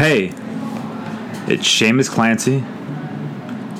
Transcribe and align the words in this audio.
Hey, 0.00 0.28
it's 1.46 1.68
Seamus 1.68 2.08
Clancy 2.08 2.64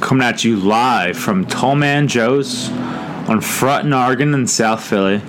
coming 0.02 0.22
at 0.22 0.44
you 0.44 0.56
live 0.56 1.16
from 1.16 1.46
Tallman 1.46 2.08
Joe's 2.08 2.68
on 2.70 3.40
Front 3.40 3.86
and 3.86 3.94
Oregon 3.94 4.34
in 4.34 4.46
South 4.46 4.84
Philly. 4.84 5.22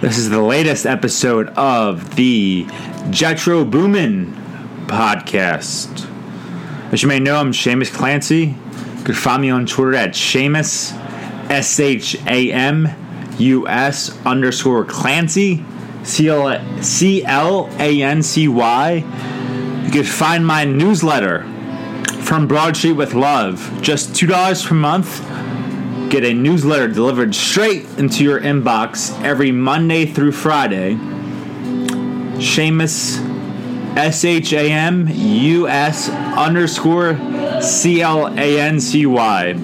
This 0.00 0.16
is 0.16 0.30
the 0.30 0.40
latest 0.40 0.86
episode 0.86 1.48
of 1.56 2.14
the 2.14 2.66
Jetro 3.10 3.68
Boomin 3.68 4.32
podcast. 4.86 6.08
As 6.92 7.02
you 7.02 7.08
may 7.08 7.18
know, 7.18 7.34
I'm 7.34 7.50
Seamus 7.50 7.92
Clancy. 7.92 8.54
You 8.98 9.02
can 9.02 9.12
find 9.12 9.42
me 9.42 9.50
on 9.50 9.66
Twitter 9.66 9.96
at 9.96 10.10
Seamus, 10.10 10.92
S 11.50 11.80
H 11.80 12.14
A 12.28 12.52
M 12.52 12.88
U 13.38 13.66
S 13.66 14.16
underscore 14.24 14.84
Clancy, 14.84 15.64
C 16.04 16.28
L 16.28 17.68
A 17.80 18.02
N 18.04 18.22
C 18.22 18.46
Y. 18.46 19.35
You 19.86 19.92
can 19.92 20.04
find 20.04 20.44
my 20.44 20.64
newsletter 20.64 21.44
from 22.22 22.48
Broad 22.48 22.76
Street 22.76 22.94
with 22.94 23.14
Love. 23.14 23.78
Just 23.80 24.10
$2 24.10 24.66
per 24.66 24.74
month. 24.74 25.20
Get 26.10 26.24
a 26.24 26.34
newsletter 26.34 26.88
delivered 26.88 27.36
straight 27.36 27.86
into 27.96 28.24
your 28.24 28.40
inbox 28.40 29.16
every 29.22 29.52
Monday 29.52 30.04
through 30.04 30.32
Friday. 30.32 30.94
Seamus, 32.34 33.18
S 33.96 34.24
H 34.24 34.52
A 34.52 34.72
M 34.72 35.06
U 35.08 35.68
S 35.68 36.10
underscore 36.10 37.16
C 37.62 38.02
L 38.02 38.26
A 38.36 38.60
N 38.60 38.80
C 38.80 39.06
Y. 39.06 39.54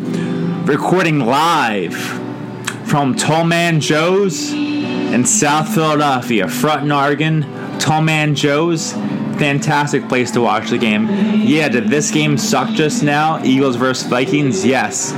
Recording 0.65 1.19
live 1.19 1.97
from 2.87 3.17
Tallman 3.17 3.81
Joe's 3.81 4.53
in 4.53 5.25
South 5.27 5.75
Philadelphia, 5.75 6.47
Front 6.47 6.83
and 6.83 6.93
Oregon. 6.93 7.43
Tallman 7.81 8.37
Joe's 8.37 8.95
fantastic 9.39 10.09
place 10.09 10.31
to 10.33 10.41
watch 10.41 10.71
the 10.71 10.79
game. 10.79 11.09
Yeah, 11.09 11.69
did 11.69 11.89
this 11.89 12.11
game 12.11 12.37
suck 12.39 12.71
just 12.71 13.03
now? 13.03 13.43
Eagles 13.45 13.77
versus 13.77 14.07
Vikings? 14.09 14.65
Yes. 14.65 15.13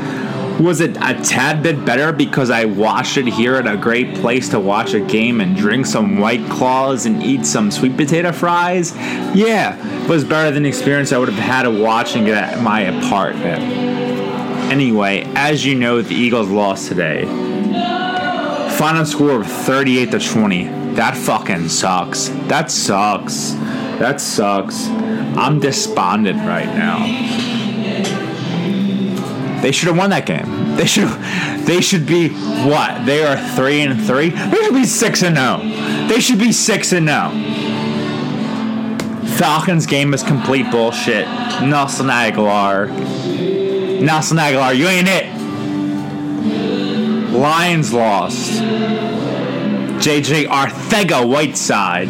Was 0.60 0.80
it 0.80 0.96
a 0.98 1.20
tad 1.22 1.64
bit 1.64 1.84
better 1.84 2.12
because 2.12 2.48
I 2.48 2.64
watched 2.64 3.16
it 3.16 3.26
here 3.26 3.56
at 3.56 3.66
a 3.66 3.76
great 3.76 4.14
place 4.14 4.48
to 4.50 4.60
watch 4.60 4.94
a 4.94 5.00
game 5.00 5.40
and 5.40 5.56
drink 5.56 5.84
some 5.84 6.18
White 6.18 6.48
Claws 6.48 7.06
and 7.06 7.22
eat 7.22 7.44
some 7.44 7.72
sweet 7.72 7.96
potato 7.96 8.30
fries? 8.30 8.94
Yeah, 9.34 10.04
it 10.04 10.08
was 10.08 10.22
better 10.22 10.52
than 10.52 10.62
the 10.62 10.68
experience 10.68 11.12
I 11.12 11.18
would 11.18 11.28
have 11.28 11.38
had 11.38 11.66
of 11.66 11.76
watching 11.78 12.28
it 12.28 12.34
at 12.34 12.62
my 12.62 12.82
apartment. 12.82 13.64
Anyway, 14.70 15.24
as 15.34 15.66
you 15.66 15.74
know, 15.74 16.02
the 16.02 16.14
Eagles 16.14 16.48
lost 16.48 16.86
today. 16.86 17.24
Final 18.78 19.04
score 19.04 19.40
of 19.40 19.46
38 19.46 20.12
to 20.12 20.20
20. 20.20 20.64
That 20.94 21.16
fucking 21.16 21.68
sucks. 21.68 22.28
That 22.46 22.70
sucks. 22.70 23.54
That 23.98 24.20
sucks. 24.20 24.86
I'm 24.88 25.60
despondent 25.60 26.38
right 26.38 26.66
now. 26.66 26.98
They 29.62 29.72
should 29.72 29.88
have 29.88 29.96
won 29.96 30.10
that 30.10 30.26
game. 30.26 30.76
They 30.76 30.84
should. 30.84 31.08
They 31.64 31.80
should 31.80 32.06
be 32.06 32.28
what? 32.28 33.06
They 33.06 33.24
are 33.24 33.36
three 33.54 33.80
and 33.80 33.98
three. 34.04 34.28
They 34.28 34.62
should 34.62 34.74
be 34.74 34.84
six 34.84 35.22
and 35.22 35.36
zero. 35.36 35.58
They 36.08 36.20
should 36.20 36.38
be 36.38 36.52
six 36.52 36.92
and 36.92 37.08
zero. 37.08 37.30
Falcons 39.36 39.86
game 39.86 40.12
is 40.12 40.22
complete 40.22 40.70
bullshit. 40.70 41.26
Nelson 41.62 42.08
Agholor. 42.08 42.90
Nelson 44.00 44.36
Agholor, 44.36 44.76
you 44.76 44.86
ain't 44.86 45.08
it. 45.08 45.32
Lions 47.32 47.92
lost. 47.92 48.60
JJ 50.04 50.46
Arcega-Whiteside. 50.46 52.08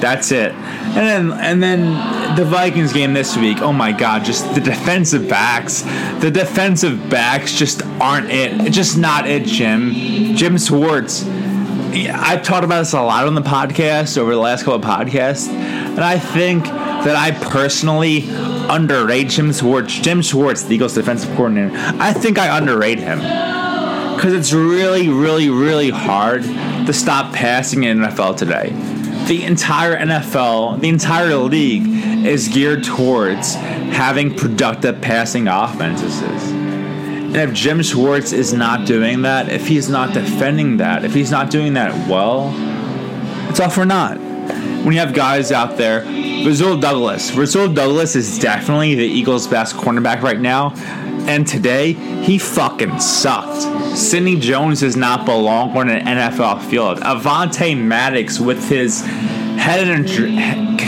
That's 0.00 0.32
it. 0.32 0.52
And 0.80 0.96
then 0.96 1.32
and 1.40 1.62
then 1.62 2.36
the 2.36 2.44
Vikings 2.44 2.92
game 2.92 3.12
this 3.12 3.36
week. 3.36 3.60
Oh 3.60 3.72
my 3.72 3.92
god, 3.92 4.24
just 4.24 4.54
the 4.54 4.60
defensive 4.60 5.28
backs. 5.28 5.82
The 6.20 6.30
defensive 6.30 7.08
backs 7.10 7.54
just 7.54 7.82
aren't 8.00 8.30
it. 8.30 8.72
Just 8.72 8.98
not 8.98 9.28
it, 9.28 9.44
Jim. 9.44 9.92
Jim 10.34 10.58
Schwartz. 10.58 11.26
I've 11.26 12.42
talked 12.42 12.64
about 12.64 12.80
this 12.80 12.92
a 12.92 13.02
lot 13.02 13.26
on 13.26 13.34
the 13.34 13.42
podcast 13.42 14.16
over 14.16 14.32
the 14.32 14.40
last 14.40 14.64
couple 14.64 14.76
of 14.76 14.82
podcasts, 14.82 15.48
and 15.48 16.00
I 16.00 16.18
think 16.18 16.64
that 16.64 17.16
I 17.16 17.32
personally 17.32 18.28
underrate 18.30 19.28
Jim 19.28 19.52
Schwartz. 19.52 19.98
Jim 19.98 20.22
Schwartz, 20.22 20.62
the 20.62 20.74
Eagles 20.74 20.94
defensive 20.94 21.34
coordinator. 21.36 21.72
I 21.74 22.12
think 22.12 22.38
I 22.38 22.56
underrate 22.56 22.98
him 22.98 23.18
because 23.18 24.32
it's 24.34 24.52
really, 24.52 25.08
really, 25.08 25.50
really 25.50 25.90
hard 25.90 26.42
to 26.42 26.92
stop 26.92 27.32
passing 27.32 27.84
in 27.84 27.98
NFL 27.98 28.36
today 28.36 28.99
the 29.30 29.44
entire 29.44 29.96
NFL, 29.96 30.80
the 30.80 30.88
entire 30.88 31.36
league 31.36 31.86
is 32.26 32.48
geared 32.48 32.82
towards 32.82 33.54
having 33.54 34.34
productive 34.34 35.00
passing 35.00 35.46
offenses. 35.46 36.20
And 36.50 37.36
if 37.36 37.52
Jim 37.52 37.80
Schwartz 37.80 38.32
is 38.32 38.52
not 38.52 38.88
doing 38.88 39.22
that, 39.22 39.48
if 39.48 39.68
he's 39.68 39.88
not 39.88 40.12
defending 40.12 40.78
that, 40.78 41.04
if 41.04 41.14
he's 41.14 41.30
not 41.30 41.48
doing 41.48 41.74
that 41.74 42.08
well, 42.08 42.52
it's 43.48 43.60
all 43.60 43.70
for 43.70 43.84
naught. 43.84 44.18
When 44.18 44.92
you 44.92 44.98
have 44.98 45.14
guys 45.14 45.52
out 45.52 45.76
there, 45.76 46.00
Rasul 46.44 46.80
Douglas. 46.80 47.30
Rasul 47.32 47.72
Douglas 47.72 48.16
is 48.16 48.36
definitely 48.40 48.96
the 48.96 49.06
Eagles' 49.06 49.46
best 49.46 49.76
cornerback 49.76 50.22
right 50.22 50.40
now. 50.40 50.70
And 51.28 51.46
today, 51.46 51.92
he 51.92 52.38
fucking 52.38 52.98
sucked. 53.00 53.96
Sidney 53.96 54.38
Jones 54.38 54.80
does 54.80 54.96
not 54.96 55.24
belong 55.24 55.76
on 55.76 55.88
an 55.88 56.04
NFL 56.04 56.62
field. 56.64 56.98
Avonte 57.00 57.76
Maddox 57.76 58.40
with 58.40 58.68
his 58.68 59.04
head 59.60 59.86
injury, 59.86 60.36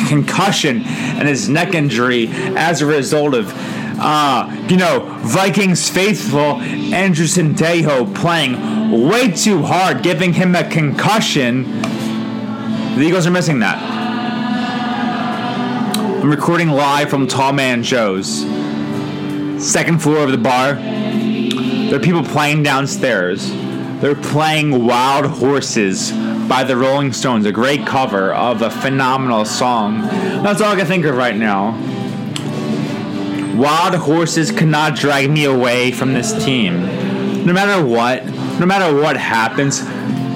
concussion 0.09 0.83
and 0.85 1.29
his 1.29 1.49
neck 1.49 1.75
injury 1.75 2.29
as 2.57 2.81
a 2.81 2.87
result 2.87 3.35
of, 3.35 3.53
uh, 4.01 4.67
you 4.69 4.77
know, 4.77 5.01
Vikings 5.21 5.89
faithful 5.89 6.61
Andrew 6.61 7.27
Sendejo 7.27 8.15
playing 8.15 9.09
way 9.09 9.31
too 9.31 9.63
hard, 9.63 10.03
giving 10.03 10.33
him 10.33 10.57
a 10.57 10.69
concussion. 10.69 11.81
The 12.97 13.03
Eagles 13.03 13.27
are 13.27 13.31
missing 13.31 13.61
that. 13.61 13.79
I'm 16.23 16.31
recording 16.31 16.69
live 16.69 17.11
from 17.11 17.27
Tall 17.27 17.53
Man 17.53 17.83
Joe's. 17.83 18.45
Second 19.63 20.03
floor 20.03 20.25
of 20.25 20.33
the 20.33 20.39
bar. 20.39 20.75
There 20.75 21.95
are 21.95 22.03
people 22.03 22.25
playing 22.25 22.65
downstairs. 22.65 23.49
They're 24.01 24.17
playing 24.17 24.85
Wild 24.85 25.27
Horses 25.27 26.11
by 26.49 26.65
the 26.65 26.77
Rolling 26.77 27.13
Stones, 27.13 27.47
a 27.47 27.53
great 27.53 27.87
cover 27.87 28.35
of 28.35 28.61
a 28.61 28.71
phenomenal 28.71 29.45
song. 29.45 30.01
That's 30.43 30.61
all 30.61 30.73
I 30.73 30.77
can 30.77 30.87
think 30.87 31.05
of 31.05 31.17
right 31.17 31.37
now. 31.37 31.79
Wild 33.57 33.95
Horses 33.95 34.51
cannot 34.51 34.97
drag 34.97 35.31
me 35.31 35.45
away 35.45 35.93
from 35.93 36.13
this 36.13 36.33
team. 36.45 37.47
No 37.47 37.53
matter 37.53 37.87
what, 37.87 38.27
no 38.59 38.67
matter 38.67 38.93
what 39.01 39.17
happens, 39.17 39.81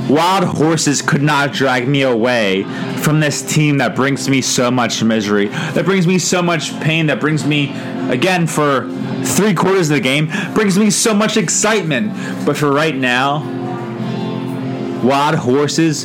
Wild 0.09 0.45
Horses 0.45 1.03
could 1.03 1.23
not 1.23 1.53
drag 1.53 1.89
me 1.89 2.03
away 2.03 2.63
from 2.99 3.19
this 3.19 3.43
team 3.43 3.79
that 3.79 3.97
brings 3.97 4.29
me 4.29 4.41
so 4.41 4.71
much 4.71 5.03
misery, 5.03 5.49
that 5.49 5.85
brings 5.85 6.07
me 6.07 6.19
so 6.19 6.41
much 6.41 6.79
pain, 6.81 7.07
that 7.07 7.21
brings 7.21 7.45
me, 7.45 7.73
again, 8.09 8.47
for 8.47 8.89
three 9.25 9.53
quarters 9.53 9.91
of 9.91 9.97
the 9.97 10.01
game 10.01 10.31
brings 10.55 10.79
me 10.79 10.91
so 10.91 11.13
much 11.13 11.37
excitement. 11.37 12.13
But 12.47 12.57
for 12.57 12.71
right 12.71 12.95
now, 12.95 13.41
wild 15.03 15.35
horses 15.35 16.05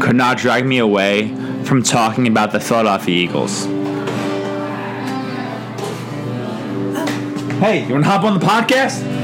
could 0.00 0.16
not 0.16 0.38
drag 0.38 0.64
me 0.64 0.78
away 0.78 1.34
from 1.64 1.82
talking 1.82 2.26
about 2.26 2.52
the 2.52 2.60
Philadelphia 2.60 3.14
Eagles. 3.14 3.66
Hey, 7.60 7.86
you 7.86 7.92
want 7.92 8.04
to 8.04 8.10
hop 8.10 8.24
on 8.24 8.38
the 8.38 8.44
podcast? 8.44 9.21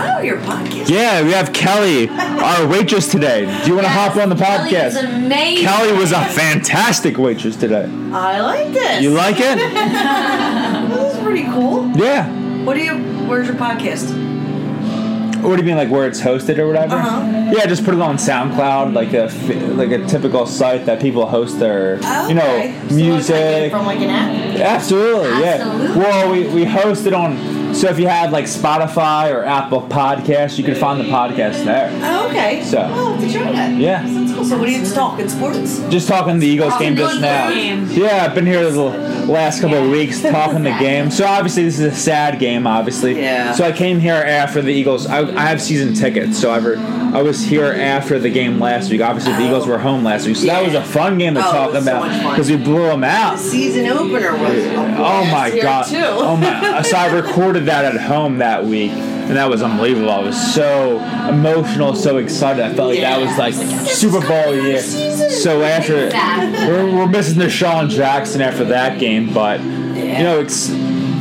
Oh, 0.00 0.20
your 0.20 0.38
podcast. 0.38 0.88
Yeah, 0.88 1.22
we 1.22 1.32
have 1.32 1.52
Kelly, 1.52 2.08
our 2.08 2.66
waitress 2.66 3.08
today. 3.10 3.40
Do 3.62 3.68
you 3.68 3.74
want 3.74 3.86
to 3.86 3.92
hop 3.92 4.16
on 4.16 4.28
the 4.28 4.36
Kelly 4.36 4.70
podcast? 4.70 4.84
was 4.86 4.96
amazing. 4.96 5.64
Kelly 5.64 5.92
was 5.92 6.12
a 6.12 6.24
fantastic 6.24 7.18
waitress 7.18 7.56
today. 7.56 7.84
I 8.12 8.40
like 8.40 8.72
this. 8.72 9.02
You 9.02 9.10
like 9.10 9.36
it? 9.38 9.58
This 10.88 11.14
is 11.16 11.22
pretty 11.22 11.44
cool. 11.44 11.90
Yeah. 11.96 12.28
What 12.64 12.74
do 12.74 12.82
you? 12.82 12.96
Where's 13.28 13.46
your 13.46 13.56
podcast? 13.56 14.26
What 15.42 15.54
do 15.56 15.62
you 15.62 15.66
mean, 15.68 15.76
like 15.76 15.88
where 15.90 16.06
it's 16.08 16.20
hosted 16.20 16.58
or 16.58 16.66
whatever? 16.66 16.96
Uh-huh. 16.96 17.52
Yeah, 17.56 17.66
just 17.66 17.84
put 17.84 17.94
it 17.94 18.00
on 18.00 18.16
SoundCloud, 18.16 18.92
like 18.92 19.12
a 19.12 19.28
like 19.74 19.90
a 19.90 20.04
typical 20.06 20.46
site 20.46 20.84
that 20.86 21.00
people 21.00 21.26
host 21.26 21.58
their, 21.60 22.00
Oh, 22.02 22.28
you 22.28 22.34
know, 22.34 22.42
okay. 22.56 22.72
So 22.72 22.82
like 22.82 22.92
music. 22.92 23.70
from 23.70 23.86
like 23.86 24.00
an 24.00 24.10
app. 24.10 24.58
Absolutely, 24.60 25.40
yeah. 25.40 25.58
Absolutely. 25.60 25.96
Well, 25.98 26.32
we, 26.32 26.48
we 26.48 26.64
host 26.64 27.06
it 27.06 27.12
on. 27.14 27.36
So 27.78 27.88
if 27.88 27.98
you 28.00 28.08
have 28.08 28.32
like 28.32 28.46
Spotify 28.46 29.32
or 29.32 29.44
Apple 29.44 29.82
Podcasts, 29.82 30.58
you 30.58 30.64
can 30.64 30.74
find 30.74 30.98
the 30.98 31.04
podcast 31.04 31.64
there. 31.64 31.90
Oh, 32.02 32.28
okay. 32.28 32.64
So- 32.64 32.88
Oh, 32.92 33.20
to 33.20 33.32
try 33.32 33.52
that. 33.52 33.76
Yeah. 33.78 34.02
That's 34.38 34.48
cool. 34.50 34.56
So 34.56 34.58
what 34.58 34.68
are 34.68 34.72
you 34.72 34.94
talking 34.94 35.28
sports? 35.28 35.78
Just 35.88 36.08
talking 36.08 36.38
the 36.38 36.46
Eagles 36.46 36.72
Talking 36.72 36.88
game 36.94 36.96
just 36.96 37.20
now. 37.20 37.50
game. 37.50 37.86
Yeah, 37.90 38.24
I've 38.24 38.34
been 38.34 38.46
here 38.46 38.70
the 38.70 38.84
last 39.26 39.60
couple 39.60 39.76
of 39.76 39.90
weeks 39.90 40.20
talking 40.22 40.62
the 40.62 40.70
game. 40.78 41.10
So 41.10 41.26
obviously 41.26 41.64
this 41.64 41.78
is 41.78 41.92
a 41.92 41.94
sad 41.96 42.38
game, 42.38 42.66
obviously. 42.66 43.20
Yeah. 43.20 43.52
So 43.52 43.64
I 43.64 43.72
came 43.72 44.00
here 44.00 44.14
after 44.14 44.62
the 44.62 44.72
Eagles. 44.72 45.06
I, 45.06 45.20
I 45.36 45.46
have 45.46 45.60
season 45.60 45.94
tickets, 45.94 46.38
so 46.38 46.50
I've 46.50 46.66
I 47.14 47.22
was 47.22 47.42
here 47.42 47.64
after 47.72 48.18
the 48.18 48.28
game 48.30 48.58
last 48.60 48.90
week. 48.90 49.00
Obviously, 49.00 49.32
the 49.32 49.46
Eagles 49.46 49.66
were 49.66 49.78
home 49.78 50.04
last 50.04 50.26
week, 50.26 50.36
so 50.36 50.46
that 50.46 50.62
was 50.62 50.74
a 50.74 50.82
fun 50.84 51.16
game 51.18 51.34
to 51.34 51.40
Oh, 51.40 51.50
talk 51.50 51.70
about 51.74 52.06
much 52.06 52.22
fun. 52.22 52.32
because 52.34 52.50
we 52.50 52.56
blew 52.58 52.82
them 52.86 53.02
out. 53.02 53.36
The 53.38 53.42
season 53.42 53.86
opener 53.86 54.32
was. 54.36 54.52
a 54.66 54.76
Oh 54.98 55.24
my 55.30 55.48
here, 55.50 55.62
god! 55.62 55.86
Too. 55.86 55.96
Oh 56.02 56.36
my! 56.36 56.82
So 56.82 56.96
I 56.98 57.06
recorded 57.14 57.64
that 57.66 57.84
at 57.86 57.98
home 58.00 58.38
that 58.38 58.64
week, 58.64 58.92
and 59.28 59.36
that 59.36 59.48
was 59.48 59.62
unbelievable. 59.62 60.10
I 60.10 60.20
was 60.20 60.54
so 60.54 60.98
emotional, 61.28 61.94
so 61.94 62.16
excited. 62.16 62.64
I 62.64 62.74
felt 62.74 62.90
like 62.90 63.00
that 63.00 63.20
was 63.20 63.36
like 63.36 63.52
Super 63.86 64.26
Bowl 64.26 64.54
year. 64.54 64.80
So 64.80 65.62
after 65.62 66.06
Exactly. 66.06 66.66
we're, 66.66 66.96
we're 66.96 67.06
missing 67.06 67.38
DeSean 67.38 67.90
Jackson 67.90 68.40
after 68.40 68.64
that 68.64 68.98
game, 68.98 69.32
but 69.34 69.60
you 69.60 70.24
know, 70.24 70.40
it's 70.40 70.70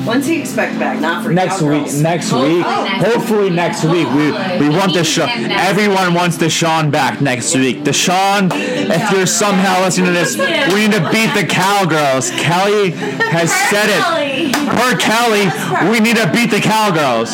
When's 0.08 0.26
he 0.26 0.40
expect 0.40 0.80
back? 0.80 1.02
Not 1.02 1.22
for 1.22 1.34
next 1.34 1.62
week. 1.62 1.94
Next 1.96 2.32
week, 2.32 2.64
oh. 2.66 2.84
next 2.86 3.14
hopefully 3.14 3.50
next 3.50 3.84
week. 3.84 4.08
We 4.08 4.32
we 4.32 4.70
want 4.70 4.94
the 4.94 5.02
need 5.02 5.06
DeSean. 5.06 5.28
him 5.28 5.48
next 5.50 5.70
Everyone 5.70 6.14
wants 6.14 6.38
the 6.38 6.46
DeSean 6.46 6.92
back 6.92 7.20
next 7.20 7.54
week. 7.54 7.84
The 7.84 7.92
DeSean, 7.92 8.50
if 8.54 9.12
you're 9.12 9.26
somehow 9.26 9.84
listening 9.84 10.06
to 10.06 10.14
this, 10.14 10.38
we 10.74 10.88
need 10.88 10.94
to 10.94 11.10
beat 11.12 11.34
the 11.34 11.46
Cowgirls. 11.46 12.30
Kelly 12.32 12.92
has 12.92 13.52
said 13.52 13.90
it. 13.90 14.54
Per 14.54 14.98
Kelly, 14.98 15.52
we 15.92 16.00
need 16.00 16.16
to 16.16 16.32
beat 16.32 16.52
the 16.52 16.62
Cowgirls. 16.62 17.34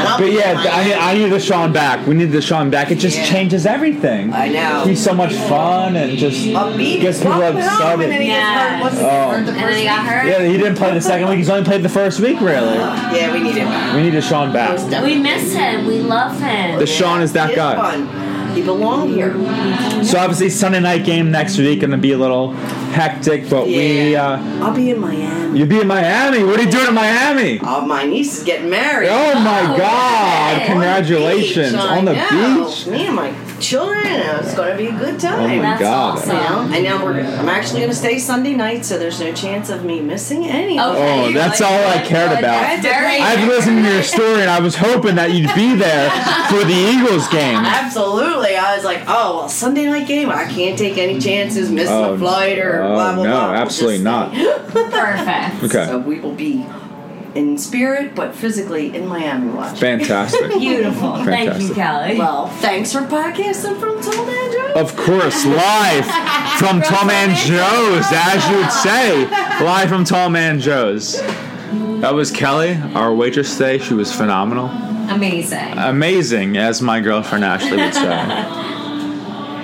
And 0.00 0.08
I'll 0.08 0.18
But 0.18 0.32
yeah, 0.32 0.54
I 0.70 0.84
need, 0.84 0.90
it. 0.90 0.98
I 1.02 1.14
need 1.14 1.32
DeSean 1.32 1.72
back. 1.72 2.06
We 2.06 2.14
need 2.14 2.30
DeSean 2.30 2.70
back. 2.70 2.90
It 2.90 2.96
just 2.96 3.16
Yeah. 3.18 3.24
changes 3.26 3.66
everything. 3.66 4.32
I 4.32 4.48
know. 4.48 4.82
He's 4.86 5.02
so 5.02 5.12
much 5.14 5.34
fun 5.34 5.96
and 5.96 6.16
just 6.16 6.40
Upbeat. 6.46 7.00
gets 7.00 7.18
people 7.18 7.32
Bump 7.38 7.58
it 7.58 7.64
up, 7.64 7.80
And 7.92 8.02
then 8.02 8.10
excited. 8.10 8.12
he 8.12 8.26
gets 8.26 8.28
Yeah. 8.28 8.78
hurt. 8.78 8.92
Oh. 8.94 9.44
the 9.44 9.50
And 9.50 9.58
then 9.58 9.74
he 9.78 9.84
got 9.84 9.98
hurt. 10.06 10.26
Yeah, 10.26 10.42
he 10.46 10.56
didn't 10.56 10.76
play 10.76 10.94
the 10.94 11.00
second 11.00 11.28
week. 11.28 11.38
He's 11.38 11.50
only 11.50 11.64
played 11.64 11.82
the 11.82 11.88
first 11.88 12.20
week, 12.20 12.40
really. 12.40 12.78
Yeah, 12.78 13.32
we 13.32 13.40
need 13.40 13.54
him 13.56 13.68
back. 13.68 13.94
We 13.94 14.02
need 14.02 14.14
DeSean 14.14 14.52
back. 14.52 14.78
We 15.04 15.16
miss 15.16 15.52
him. 15.54 15.86
We 15.86 15.98
love 16.00 16.40
him. 16.40 16.78
DeSean 16.80 17.20
is 17.22 17.32
that 17.32 17.50
He 17.50 17.56
guy. 17.56 17.76
Fun. 17.76 18.08
He 18.54 18.62
belonged 18.62 19.10
here. 19.10 19.32
So 20.04 20.18
obviously 20.18 20.50
Sunday 20.50 20.80
night 20.80 21.04
game 21.04 21.30
next 21.30 21.56
week 21.58 21.80
gonna 21.80 21.96
be 21.98 22.12
a 22.12 22.18
little 22.18 22.52
hectic, 22.92 23.48
but 23.48 23.66
we 23.66 24.16
uh, 24.16 24.38
I'll 24.64 24.74
be 24.74 24.90
in 24.90 24.98
Miami. 25.00 25.58
you'll 25.58 25.68
be 25.68 25.80
in 25.80 25.86
Miami. 25.86 26.42
What 26.44 26.58
are 26.58 26.62
you 26.64 26.70
doing 26.70 26.88
in 26.88 26.94
Miami? 26.94 27.60
Oh, 27.62 27.84
my 27.86 28.04
niece 28.04 28.38
is 28.38 28.44
getting 28.44 28.68
married. 28.70 29.08
Oh 29.10 29.34
my 29.40 29.60
Oh, 29.62 29.76
God! 29.76 30.60
yay. 30.60 30.66
Congratulations 30.66 31.74
I 31.74 31.98
on 31.98 32.04
the 32.06 32.12
beach. 32.12 32.86
Me 32.86 33.06
and 33.06 33.16
my 33.16 33.30
children. 33.60 34.04
It's 34.06 34.54
going 34.54 34.70
to 34.72 34.76
be 34.76 34.86
a 34.88 34.98
good 34.98 35.20
time. 35.20 35.40
Oh 35.40 35.56
my 35.56 35.62
That's 35.62 35.80
God. 35.82 36.18
awesome. 36.18 36.30
You 36.30 36.42
know, 36.42 36.74
and 36.76 36.84
now 36.84 37.04
we're. 37.04 37.20
I'm 37.20 37.48
actually 37.48 37.80
going 37.80 37.90
to 37.90 37.96
stay 37.96 38.18
Sunday 38.18 38.54
night, 38.54 38.84
so 38.84 38.98
there's 38.98 39.20
no 39.20 39.32
chance 39.32 39.68
of 39.70 39.84
me 39.84 40.00
missing 40.00 40.46
any. 40.46 40.78
of 40.78 40.94
it. 40.96 40.98
Oh, 40.98 41.32
that's 41.32 41.60
all 41.60 41.86
I 41.86 42.02
cared 42.04 42.38
about. 42.38 42.64
I've 42.64 43.46
listened 43.48 43.84
to 43.84 43.92
your 43.92 44.02
story 44.02 44.40
and 44.40 44.50
I 44.50 44.60
was 44.60 44.76
hoping 44.76 45.14
that 45.16 45.32
you'd 45.32 45.54
be 45.54 45.74
there 45.74 46.10
for 46.48 46.64
the 46.64 46.74
Eagles 46.74 47.28
game. 47.28 47.56
Absolutely. 47.56 48.56
I 48.56 48.74
was 48.76 48.84
like, 48.84 49.02
oh, 49.06 49.36
well, 49.38 49.48
Sunday 49.48 49.86
night 49.86 50.06
game. 50.06 50.30
I 50.30 50.44
can't 50.50 50.78
take 50.78 50.98
any 50.98 51.20
chances 51.20 51.70
missing 51.70 51.90
Oh, 51.96 52.14
a 52.14 52.18
flight 52.18 52.58
or 52.58 52.82
oh, 52.82 52.88
blah, 52.88 53.14
blah, 53.14 53.24
no, 53.24 53.30
blah. 53.30 53.50
We'll 53.50 53.60
absolutely 53.60 54.02
not. 54.02 54.32
Perfect. 54.68 55.64
Okay. 55.64 55.86
So 55.86 55.98
we 55.98 56.20
will 56.20 56.34
be 56.34 56.64
in 57.34 57.58
spirit, 57.58 58.14
but 58.14 58.34
physically 58.34 58.94
in 58.94 59.06
Miami 59.06 59.50
watching. 59.52 59.78
Fantastic. 59.78 60.48
Beautiful. 60.58 61.24
Thank 61.24 61.60
you, 61.60 61.74
Kelly. 61.74 62.18
Well, 62.18 62.48
thanks 62.48 62.92
for 62.92 63.00
podcasting 63.00 63.78
from 63.78 64.00
Tom 64.00 64.28
and 64.28 64.52
Joe. 64.52 64.72
Of 64.76 64.96
course, 64.96 65.44
live 65.46 66.04
from 66.58 66.82
Tom 66.82 67.10
and 67.10 67.36
Joe's, 67.36 68.06
as 68.12 68.48
you 68.48 68.56
would 68.56 68.72
say. 68.72 69.26
Live 69.64 69.88
from 69.88 70.04
Tom 70.04 70.36
and 70.36 70.60
Joe's. 70.60 71.20
That 72.00 72.14
was 72.14 72.30
Kelly, 72.30 72.76
our 72.94 73.14
waitress 73.14 73.52
today. 73.56 73.78
She 73.78 73.94
was 73.94 74.12
phenomenal. 74.12 74.66
Amazing. 75.10 75.76
Amazing, 75.76 76.56
as 76.56 76.80
my 76.80 77.00
girlfriend 77.00 77.44
Ashley 77.44 77.76
would 77.76 77.94
say. 77.94 78.66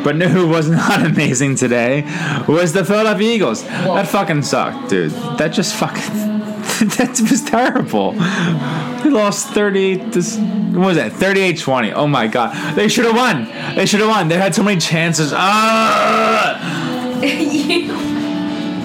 But 0.06 0.14
no, 0.14 0.28
who 0.28 0.46
was 0.46 0.70
not 0.70 1.04
amazing 1.04 1.56
today 1.56 2.02
was 2.46 2.72
the 2.72 2.84
Philadelphia 2.84 3.28
Eagles. 3.28 3.64
That 3.64 4.06
fucking 4.06 4.42
sucked, 4.42 4.88
dude. 4.88 5.10
That 5.10 5.48
just 5.48 5.74
fucking. 5.74 6.35
that 6.98 7.18
was 7.30 7.42
terrible. 7.42 8.12
We 8.12 9.10
lost 9.10 9.48
30. 9.48 9.96
This, 10.10 10.36
what 10.36 10.86
was 10.86 10.96
that? 10.96 11.12
38 11.12 11.58
20. 11.58 11.92
Oh 11.92 12.06
my 12.06 12.26
god. 12.26 12.76
They 12.76 12.88
should 12.88 13.06
have 13.06 13.16
won. 13.16 13.46
They 13.74 13.86
should 13.86 14.00
have 14.00 14.08
won. 14.10 14.28
They 14.28 14.36
had 14.36 14.54
so 14.54 14.62
many 14.62 14.78
chances. 14.80 15.32
Ah! 15.34 16.60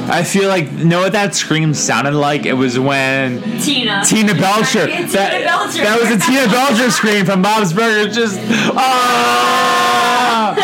I 0.09 0.23
feel 0.23 0.47
like, 0.47 0.71
know 0.71 1.01
what 1.01 1.11
that 1.13 1.35
scream 1.35 1.73
sounded 1.73 2.13
like? 2.13 2.45
It 2.45 2.53
was 2.53 2.79
when 2.79 3.41
Tina. 3.59 4.03
Tina 4.05 4.33
Belcher. 4.33 4.87
Tina 4.87 5.07
that, 5.07 5.43
Belcher. 5.43 5.83
that 5.83 5.99
was 5.99 6.11
a 6.11 6.17
Tina 6.17 6.47
Belcher 6.47 6.89
scream 6.97 7.25
from 7.25 7.41
Bob's 7.41 7.73
Burgers. 7.73 8.15
Just 8.15 8.39
ah! 8.73 10.55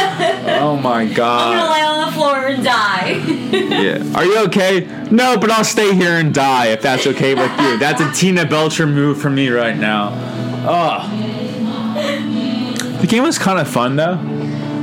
Oh 0.61 0.77
my 0.77 1.05
god. 1.05 1.55
I'm 1.55 1.59
gonna 1.59 1.71
lay 1.71 1.81
on 1.81 2.05
the 2.07 2.11
floor 2.13 2.47
and 2.47 2.63
die. 2.63 3.36
Yeah. 3.51 4.03
Are 4.15 4.25
you 4.25 4.39
okay? 4.45 4.81
No, 5.11 5.37
but 5.37 5.49
I'll 5.51 5.63
stay 5.63 5.95
here 5.95 6.11
and 6.11 6.33
die 6.33 6.67
if 6.67 6.81
that's 6.81 7.07
okay 7.07 7.33
with 7.33 7.51
you. 7.59 7.77
That's 7.77 8.01
a 8.01 8.11
Tina 8.11 8.45
Belcher 8.45 8.85
move 8.85 9.21
for 9.21 9.29
me 9.29 9.49
right 9.49 9.77
now. 9.77 10.11
Oh. 10.67 11.07
The 13.01 13.07
game 13.07 13.23
was 13.23 13.37
kind 13.37 13.59
of 13.59 13.67
fun 13.67 13.95
though. 13.95 14.17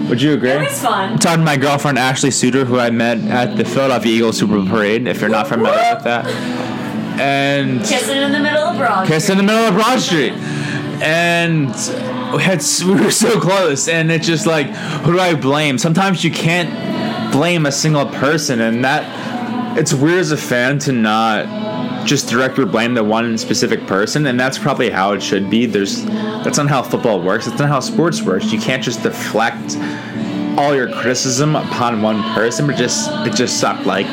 Would 0.08 0.20
you 0.20 0.34
agree? 0.34 0.50
it 0.50 0.60
was 0.60 0.80
fun. 0.80 1.12
I'm 1.12 1.18
talking 1.18 1.40
to 1.40 1.44
my 1.44 1.56
girlfriend 1.56 1.98
Ashley 1.98 2.30
Suter, 2.30 2.64
who 2.64 2.78
I 2.78 2.90
met 2.90 3.18
at 3.18 3.56
the 3.56 3.64
Philadelphia 3.64 4.12
Eagles 4.12 4.38
Super 4.38 4.56
Bowl 4.56 4.66
Parade. 4.66 5.08
If 5.08 5.20
you're 5.20 5.30
not 5.30 5.48
familiar 5.48 5.94
with 5.94 6.04
that, 6.04 6.26
and 7.18 7.80
Kissing 7.80 8.18
in 8.18 8.32
the 8.32 8.40
middle 8.40 8.62
of 8.62 8.76
Broad 8.76 9.06
Kiss 9.06 9.30
in 9.30 9.36
the 9.36 9.42
middle 9.42 9.64
of 9.64 9.74
Broad 9.74 10.00
Street. 10.00 10.32
And 11.02 11.68
we 12.34 12.42
had 12.42 12.62
we 12.86 12.94
were 12.94 13.10
so 13.10 13.40
close, 13.40 13.88
and 13.88 14.10
it's 14.12 14.26
just 14.26 14.46
like, 14.46 14.66
who 14.68 15.12
do 15.14 15.20
I 15.20 15.34
blame? 15.34 15.78
Sometimes 15.78 16.22
you 16.22 16.30
can't 16.30 17.23
blame 17.34 17.66
a 17.66 17.72
single 17.72 18.06
person, 18.06 18.60
and 18.60 18.84
that 18.84 19.76
it's 19.76 19.92
weird 19.92 20.20
as 20.20 20.30
a 20.30 20.36
fan 20.36 20.78
to 20.78 20.92
not 20.92 22.06
just 22.06 22.28
direct 22.28 22.56
your 22.56 22.66
blame 22.66 22.94
to 22.94 23.02
one 23.02 23.36
specific 23.36 23.84
person, 23.88 24.24
and 24.26 24.38
that's 24.38 24.56
probably 24.56 24.88
how 24.88 25.12
it 25.14 25.20
should 25.20 25.50
be. 25.50 25.66
There's 25.66 26.04
that's 26.44 26.58
not 26.58 26.68
how 26.68 26.82
football 26.82 27.20
works. 27.20 27.46
That's 27.46 27.58
not 27.58 27.68
how 27.68 27.80
sports 27.80 28.22
works. 28.22 28.52
You 28.52 28.60
can't 28.60 28.84
just 28.84 29.02
deflect 29.02 29.76
all 30.56 30.76
your 30.76 30.88
criticism 30.92 31.56
upon 31.56 32.02
one 32.02 32.22
person, 32.34 32.68
but 32.68 32.76
just 32.76 33.10
it 33.26 33.34
just 33.34 33.58
sucked. 33.58 33.84
Like 33.84 34.06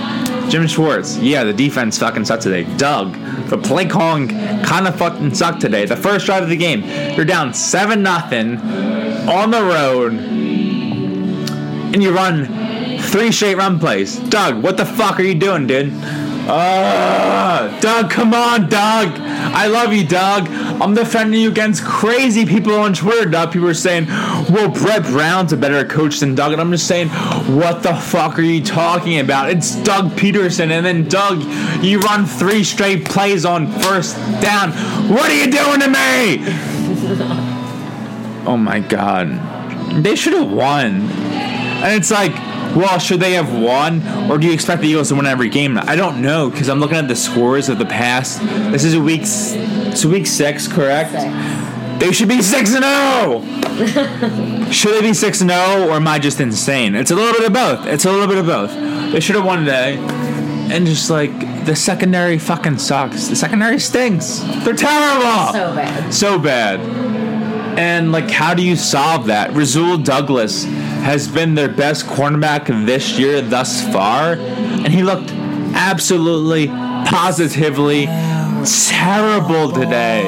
Jim 0.50 0.66
Schwartz, 0.66 1.20
yeah, 1.20 1.44
the 1.44 1.54
defense 1.54 2.00
fucking 2.00 2.26
sucked 2.26 2.42
today. 2.42 2.64
Doug, 2.78 3.14
the 3.50 3.58
play 3.60 3.86
calling 3.86 4.30
kind 4.64 4.88
of 4.88 4.98
fucking 4.98 5.36
sucked 5.36 5.62
today. 5.62 5.86
The 5.86 5.96
first 5.96 6.26
drive 6.26 6.42
of 6.42 6.50
the 6.50 6.58
game, 6.58 6.84
you're 7.16 7.26
down 7.26 7.54
seven 7.54 8.02
nothing 8.02 8.58
on 9.30 9.52
the 9.52 9.62
road, 9.62 10.14
and 10.14 12.02
you 12.02 12.16
run 12.16 12.71
three 13.12 13.32
straight 13.32 13.56
run 13.56 13.78
plays. 13.78 14.18
Doug, 14.18 14.64
what 14.64 14.78
the 14.78 14.86
fuck 14.86 15.20
are 15.20 15.24
you 15.24 15.36
doing, 15.36 15.68
dude? 15.68 15.92
Uh, 16.48 17.80
Doug, 17.82 18.10
come 18.10 18.34
on, 18.34 18.70
Doug. 18.70 19.10
I 19.20 19.68
love 19.68 19.94
you, 19.94 20.08
Doug. 20.08 20.48
I'm 20.50 20.94
defending 20.94 21.40
you 21.40 21.50
against 21.50 21.84
crazy 21.84 22.46
people 22.46 22.74
on 22.74 22.94
Twitter, 22.94 23.30
Doug. 23.30 23.52
People 23.52 23.68
are 23.68 23.74
saying, 23.74 24.08
well, 24.08 24.70
Brett 24.70 25.04
Brown's 25.04 25.54
a 25.54 25.58
better 25.58 25.86
coach 25.86 26.20
than 26.20 26.34
Doug. 26.34 26.54
And 26.54 26.62
I'm 26.62 26.72
just 26.72 26.88
saying, 26.88 27.10
what 27.58 27.84
the 27.84 27.94
fuck 27.94 28.40
are 28.40 28.44
you 28.44 28.64
talking 28.64 29.20
about? 29.20 29.50
It's 29.50 29.76
Doug 29.84 30.12
Pederson. 30.12 30.72
And 30.72 30.86
then, 30.86 31.08
Doug, 31.08 31.44
you 31.84 32.00
run 32.00 32.26
three 32.26 32.64
straight 32.64 33.06
plays 33.06 33.46
on 33.46 33.68
first 33.68 34.16
down. 34.42 34.72
What 35.10 35.30
are 35.30 35.36
you 35.36 35.52
doing 35.52 35.82
to 35.82 35.90
me? 35.90 36.44
oh 38.48 38.58
my 38.58 38.80
God. 38.80 40.04
They 40.04 40.16
should 40.16 40.34
have 40.34 40.50
won. 40.50 41.02
And 41.02 41.94
it's 41.94 42.10
like, 42.10 42.51
well, 42.76 43.00
should 43.00 43.20
they 43.20 43.34
have 43.34 43.54
won, 43.54 44.02
or 44.30 44.38
do 44.38 44.48
you 44.48 44.54
expect 44.54 44.82
the 44.82 44.88
Eagles 44.88 45.10
to 45.10 45.16
win 45.16 45.26
every 45.26 45.50
game? 45.50 45.78
I 45.78 45.96
don't 45.96 46.22
know 46.22 46.50
because 46.50 46.70
I'm 46.70 46.80
looking 46.80 46.98
at 46.98 47.08
the 47.08 47.16
scores 47.16 47.70
of 47.70 47.80
the 47.80 47.86
past. 47.86 48.40
This 48.72 48.84
is 48.84 48.94
a 48.94 49.02
week, 49.02 49.22
it's 49.24 50.06
week 50.06 50.26
six, 50.26 50.68
correct? 50.68 51.12
They 52.00 52.12
should 52.12 52.30
be 52.30 52.42
six 52.42 52.74
and 52.74 52.84
zero. 52.84 53.44
Oh! 53.44 54.68
should 54.72 54.94
they 54.94 55.02
be 55.02 55.14
six 55.14 55.42
and 55.42 55.50
zero, 55.50 55.88
or 55.88 55.92
am 55.92 56.08
I 56.08 56.18
just 56.18 56.40
insane? 56.40 56.96
It's 56.96 57.12
a 57.12 57.16
little 57.16 57.34
bit 57.34 57.46
of 57.46 57.54
both. 57.54 57.86
It's 57.86 58.06
a 58.06 58.12
little 58.12 58.28
bit 58.28 58.38
of 58.38 58.46
both. 58.46 58.74
They 59.12 59.20
should 59.20 59.36
have 59.36 59.46
won 59.46 59.60
today, 59.60 59.98
and 60.72 60.86
just 60.86 61.10
like 61.10 61.66
the 61.66 61.76
secondary 61.76 62.38
fucking 62.38 62.80
sucks. 62.80 63.28
The 63.28 63.36
secondary 63.36 63.80
stinks. 63.80 64.40
They're 64.64 64.74
terrible. 64.74 65.54
So 65.54 65.76
bad. 65.76 66.14
So 66.14 66.40
bad. 66.40 66.80
And 67.78 68.12
like, 68.12 68.30
how 68.30 68.54
do 68.54 68.64
you 68.64 68.76
solve 68.76 69.28
that? 69.28 69.54
Rasul 69.54 69.98
Douglas 69.98 70.66
has 71.02 71.28
been 71.28 71.56
their 71.56 71.70
best 71.70 72.06
cornerback 72.06 72.68
this 72.86 73.18
year 73.18 73.42
thus 73.42 73.84
far, 73.92 74.34
and 74.34 74.88
he 74.88 75.04
looked 75.04 75.32
absolutely, 75.74 76.68
positively 76.68 78.06
terrible 78.66 79.72
today. 79.72 80.24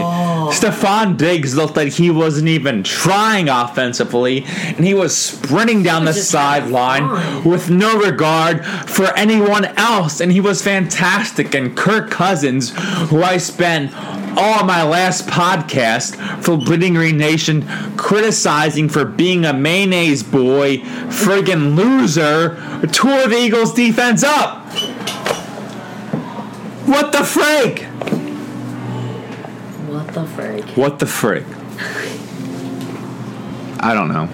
Stefon 0.52 1.18
Diggs 1.18 1.56
looked 1.56 1.76
like 1.76 1.94
he 1.94 2.10
wasn't 2.10 2.48
even 2.48 2.84
trying 2.84 3.50
offensively, 3.50 4.44
and 4.46 4.86
he 4.86 4.94
was 4.94 5.16
sprinting 5.16 5.84
down 5.84 6.06
the 6.06 6.14
sideline 6.14 7.44
with 7.44 7.70
no 7.70 7.98
regard 7.98 8.66
for 8.66 9.06
anyone 9.18 9.66
else, 9.78 10.20
and 10.20 10.32
he 10.32 10.40
was 10.40 10.62
fantastic. 10.62 11.54
And 11.56 11.76
Kirk 11.76 12.10
Cousins, 12.10 12.72
who 13.10 13.24
I 13.24 13.38
spent 13.38 13.92
all 14.38 14.64
my 14.66 14.84
last 14.84 15.28
podcast 15.28 16.16
for 16.44 16.58
Bleeding 16.58 16.94
Green 16.96 17.18
Nation 17.18 17.68
criticizing 17.98 18.90
for 18.90 19.06
being 19.06 19.46
a 19.46 19.54
mayonnaise 19.54 20.24
boy, 20.24 20.78
friggin' 20.78 21.76
loser, 21.76 22.56
tore 22.88 23.28
the 23.28 23.38
Eagles 23.38 23.74
defense 23.74 24.24
up. 24.24 24.68
What 26.86 27.12
the 27.12 27.20
frig? 27.20 27.86
What 29.88 30.08
the 30.14 30.26
frig? 30.26 30.78
What 30.78 31.00
the 31.00 31.06
frig? 31.06 31.46
I 33.80 33.94
don't 33.94 34.10
know. 34.10 34.30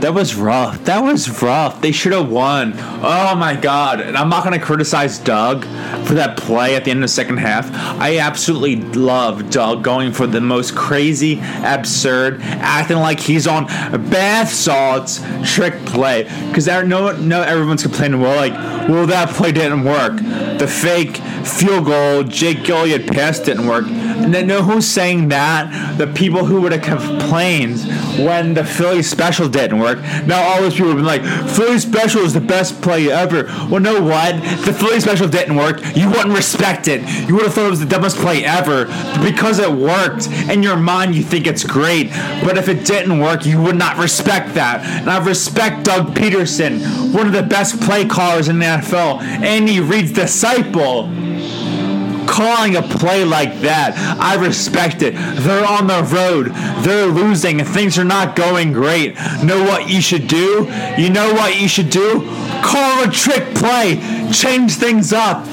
That 0.00 0.14
was 0.14 0.36
rough. 0.36 0.84
That 0.84 1.00
was 1.00 1.42
rough. 1.42 1.80
They 1.80 1.90
should 1.90 2.12
have 2.12 2.30
won. 2.30 2.74
Oh 2.76 3.34
my 3.36 3.56
god. 3.56 4.00
And 4.00 4.16
I'm 4.16 4.28
not 4.28 4.44
going 4.44 4.58
to 4.58 4.64
criticize 4.64 5.18
Doug 5.18 5.64
for 6.06 6.14
that 6.14 6.36
play 6.36 6.76
at 6.76 6.84
the 6.84 6.92
end 6.92 6.98
of 6.98 7.02
the 7.02 7.08
second 7.08 7.38
half. 7.38 7.68
I 7.72 8.18
absolutely 8.18 8.76
love 8.76 9.50
Doug 9.50 9.82
going 9.82 10.12
for 10.12 10.26
the 10.26 10.40
most 10.40 10.76
crazy, 10.76 11.40
absurd, 11.40 12.40
acting 12.42 12.98
like 12.98 13.18
he's 13.18 13.46
on 13.46 13.66
bath 13.66 14.52
salts 14.52 15.20
trick 15.44 15.74
play. 15.84 16.24
Because 16.48 16.68
no, 16.68 17.12
no, 17.16 17.42
everyone's 17.42 17.82
complaining, 17.82 18.20
well, 18.20 18.36
like, 18.36 18.52
well, 18.88 19.06
that 19.06 19.30
play 19.30 19.50
didn't 19.50 19.84
work. 19.84 20.16
The 20.58 20.68
fake 20.68 21.20
field 21.48 21.86
goal, 21.86 22.22
Jake 22.24 22.58
Gilliard 22.58 23.08
pass 23.08 23.38
didn't 23.38 23.66
work. 23.66 23.86
And 23.86 24.34
then 24.34 24.46
know 24.46 24.62
who's 24.62 24.86
saying 24.86 25.28
that? 25.28 25.96
The 25.96 26.06
people 26.06 26.44
who 26.44 26.60
would 26.60 26.72
have 26.72 26.82
complained 26.82 27.80
when 28.18 28.54
the 28.54 28.64
Philly 28.64 29.02
special 29.02 29.48
didn't 29.48 29.78
work. 29.78 30.00
Now 30.26 30.42
all 30.42 30.60
those 30.60 30.74
people 30.74 30.88
have 30.88 30.96
been 30.96 31.06
like, 31.06 31.22
Philly 31.50 31.78
special 31.78 32.22
is 32.22 32.34
the 32.34 32.40
best 32.40 32.80
play 32.82 33.10
ever. 33.10 33.44
Well, 33.70 33.80
know 33.80 34.02
what? 34.02 34.34
The 34.64 34.72
Philly 34.72 35.00
special 35.00 35.28
didn't 35.28 35.56
work, 35.56 35.80
you 35.96 36.08
wouldn't 36.08 36.34
respect 36.34 36.88
it. 36.88 37.00
You 37.28 37.34
would 37.34 37.44
have 37.44 37.54
thought 37.54 37.66
it 37.66 37.70
was 37.70 37.80
the 37.80 37.86
dumbest 37.86 38.16
play 38.16 38.44
ever. 38.44 38.86
Because 39.22 39.58
it 39.58 39.70
worked, 39.70 40.28
in 40.50 40.62
your 40.62 40.76
mind 40.76 41.14
you 41.14 41.22
think 41.22 41.46
it's 41.46 41.64
great. 41.64 42.10
But 42.44 42.58
if 42.58 42.68
it 42.68 42.84
didn't 42.84 43.18
work, 43.18 43.46
you 43.46 43.60
would 43.62 43.76
not 43.76 43.98
respect 43.98 44.54
that. 44.54 44.84
And 44.84 45.10
I 45.10 45.24
respect 45.24 45.84
Doug 45.84 46.14
Pederson, 46.14 47.14
one 47.14 47.26
of 47.26 47.32
the 47.32 47.42
best 47.42 47.80
play 47.80 48.04
callers 48.04 48.48
in 48.48 48.58
the 48.58 48.66
NFL, 48.66 49.20
Andy 49.20 49.80
Reid's 49.80 50.12
disciple 50.12 51.08
calling 52.38 52.76
a 52.76 52.82
play 52.82 53.24
like 53.24 53.60
that. 53.62 53.98
I 54.20 54.36
respect 54.36 55.02
it. 55.02 55.14
They're 55.14 55.66
on 55.66 55.88
the 55.88 56.04
road. 56.04 56.52
They're 56.84 57.06
losing. 57.06 57.64
Things 57.64 57.98
are 57.98 58.04
not 58.04 58.36
going 58.36 58.72
great. 58.72 59.16
Know 59.42 59.64
what 59.64 59.90
you 59.90 60.00
should 60.00 60.28
do? 60.28 60.70
You 60.96 61.10
know 61.10 61.34
what 61.34 61.60
you 61.60 61.66
should 61.66 61.90
do? 61.90 62.20
Call 62.62 63.02
a 63.02 63.10
trick 63.10 63.56
play. 63.56 64.00
Change 64.32 64.74
things 64.74 65.12
up. 65.12 65.44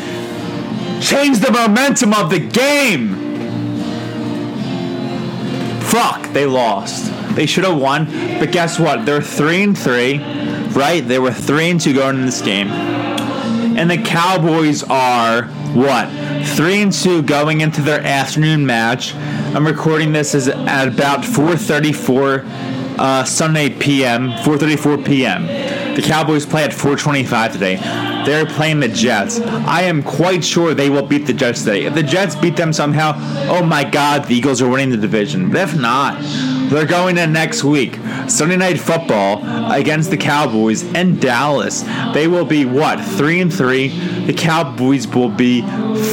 Change 1.02 1.40
the 1.40 1.52
momentum 1.52 2.14
of 2.14 2.30
the 2.30 2.40
game. 2.40 3.16
Fuck, 5.82 6.34
they 6.34 6.46
lost. 6.46 7.12
They 7.36 7.48
should 7.48 7.64
have 7.64 7.80
won. 7.80 8.06
But 8.38 8.52
guess 8.52 8.78
what? 8.78 9.08
They're 9.08 9.22
3 9.22 9.64
and 9.64 9.78
3, 9.78 10.18
right? 10.74 11.02
They 11.02 11.18
were 11.18 11.32
3 11.32 11.72
and 11.72 11.82
2 11.82 11.94
going 11.96 12.16
into 12.18 12.26
this 12.28 12.42
game. 12.42 13.05
And 13.78 13.92
the 13.92 13.98
Cowboys 13.98 14.84
are 14.84 15.44
what? 15.74 16.10
Three 16.56 16.82
and 16.82 16.94
two 16.94 17.22
going 17.22 17.60
into 17.60 17.82
their 17.82 18.00
afternoon 18.00 18.66
match. 18.66 19.14
I'm 19.14 19.68
recording 19.68 20.14
this 20.14 20.34
as 20.34 20.48
at 20.48 20.88
about 20.88 21.22
4:34 21.22 22.46
uh, 22.98 23.24
Sunday 23.26 23.70
p.m. 23.70 24.32
4:34 24.32 25.06
p.m. 25.06 25.48
The 25.96 26.02
Cowboys 26.02 26.46
play 26.46 26.64
at 26.64 26.72
4:25 26.72 27.52
today. 27.52 27.76
They're 28.26 28.46
playing 28.46 28.80
the 28.80 28.88
Jets. 28.88 29.40
I 29.42 29.84
am 29.84 30.02
quite 30.02 30.44
sure 30.44 30.74
they 30.74 30.90
will 30.90 31.06
beat 31.06 31.26
the 31.26 31.34
Jets 31.34 31.60
today. 31.60 31.86
If 31.86 31.94
the 31.94 32.04
Jets 32.04 32.36
beat 32.36 32.56
them 32.56 32.74
somehow, 32.74 33.14
oh 33.50 33.64
my 33.64 33.84
God, 33.84 34.26
the 34.26 34.36
Eagles 34.36 34.62
are 34.62 34.70
winning 34.70 34.90
the 34.90 34.98
division. 34.98 35.52
But 35.52 35.70
if 35.70 35.80
not, 35.80 36.22
they're 36.70 36.86
going 36.86 37.18
in 37.18 37.34
next 37.34 37.64
week. 37.64 38.00
Sunday 38.28 38.58
night 38.58 38.80
football 38.80 39.42
against 39.72 40.10
the 40.10 40.18
Cowboys 40.18 40.84
in 40.94 41.20
Dallas. 41.20 41.84
They 42.14 42.28
will 42.28 42.46
be 42.46 42.66
what 42.66 43.00
three 43.00 43.42
and 43.42 43.54
three. 43.54 43.90
The 44.26 44.34
Cowboys 44.34 45.08
will 45.08 45.30
be 45.30 45.62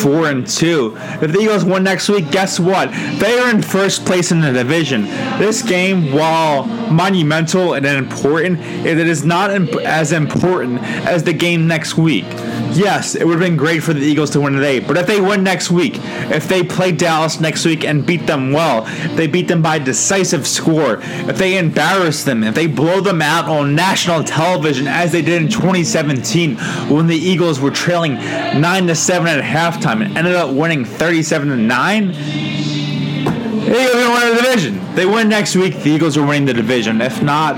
four 0.02 0.28
and 0.28 0.47
two. 0.47 0.97
If 0.99 1.33
the 1.33 1.38
Eagles 1.40 1.64
win 1.64 1.85
next 1.85 2.09
week, 2.09 2.31
guess 2.31 2.61
what? 2.61 2.90
They 3.19 3.38
are 3.38 3.50
in 3.50 3.62
first 3.62 4.04
place 4.04 4.33
in 4.33 4.40
the 4.40 4.52
division. 4.52 5.02
This 5.38 5.62
game, 5.62 6.12
while 6.12 6.66
monumental 6.90 7.75
and 7.75 7.87
important, 7.87 8.61
it 8.61 8.99
is 8.99 9.25
not 9.25 9.50
as 9.50 10.12
important 10.12 10.83
as 11.07 11.25
the 11.25 11.33
game 11.33 11.66
next 11.66 11.97
week. 11.97 12.25
Yes, 12.75 13.14
it 13.14 13.26
would 13.26 13.33
have 13.33 13.40
been 13.40 13.57
great 13.57 13.83
for 13.83 13.92
the 13.92 14.00
Eagles 14.00 14.31
to 14.31 14.40
win 14.40 14.54
today, 14.54 14.81
but 14.81 14.97
if 14.97 15.07
they 15.07 15.21
win 15.21 15.42
next 15.45 15.71
week, 15.71 15.99
if 16.31 16.49
they 16.49 16.62
play 16.62 16.90
Dallas 16.90 17.38
next 17.38 17.66
week 17.66 17.85
and 17.85 18.07
beat 18.07 18.26
them 18.26 18.50
well, 18.52 18.83
they 19.14 19.26
beat 19.26 19.49
them 19.49 19.61
by 19.61 19.76
a 19.76 19.81
decisive 19.81 20.47
score, 20.47 21.00
if 21.02 21.37
they 21.37 21.59
embarrass 21.59 22.01
them, 22.02 22.42
if 22.42 22.54
they 22.54 22.66
blow 22.66 23.00
them 23.00 23.23
out 23.23 23.47
on 23.47 23.75
national 23.75 24.25
television 24.25 24.88
as 24.88 25.12
they 25.12 25.23
did 25.23 25.40
in 25.40 25.49
2017 25.49 26.56
when 26.88 27.06
the 27.06 27.16
Eagles 27.16 27.61
were 27.61 27.71
trailing 27.71 28.14
9 28.14 28.87
to 28.88 28.94
7 28.94 29.28
at 29.28 29.42
halftime 29.42 30.04
and 30.04 30.18
ended 30.18 30.35
up 30.35 30.54
winning 30.54 30.85
37 30.85 31.49
to 31.49 31.56
9, 31.56 32.09
the 32.09 33.78
Eagles 33.78 34.21
the 34.21 34.42
division. 34.42 34.94
They 34.94 35.06
win 35.06 35.28
next 35.28 35.54
week, 35.54 35.76
the 35.76 35.90
Eagles 35.90 36.16
are 36.16 36.26
winning 36.26 36.47
the 36.47 36.54
division. 36.54 37.00
If 37.00 37.23
not, 37.23 37.54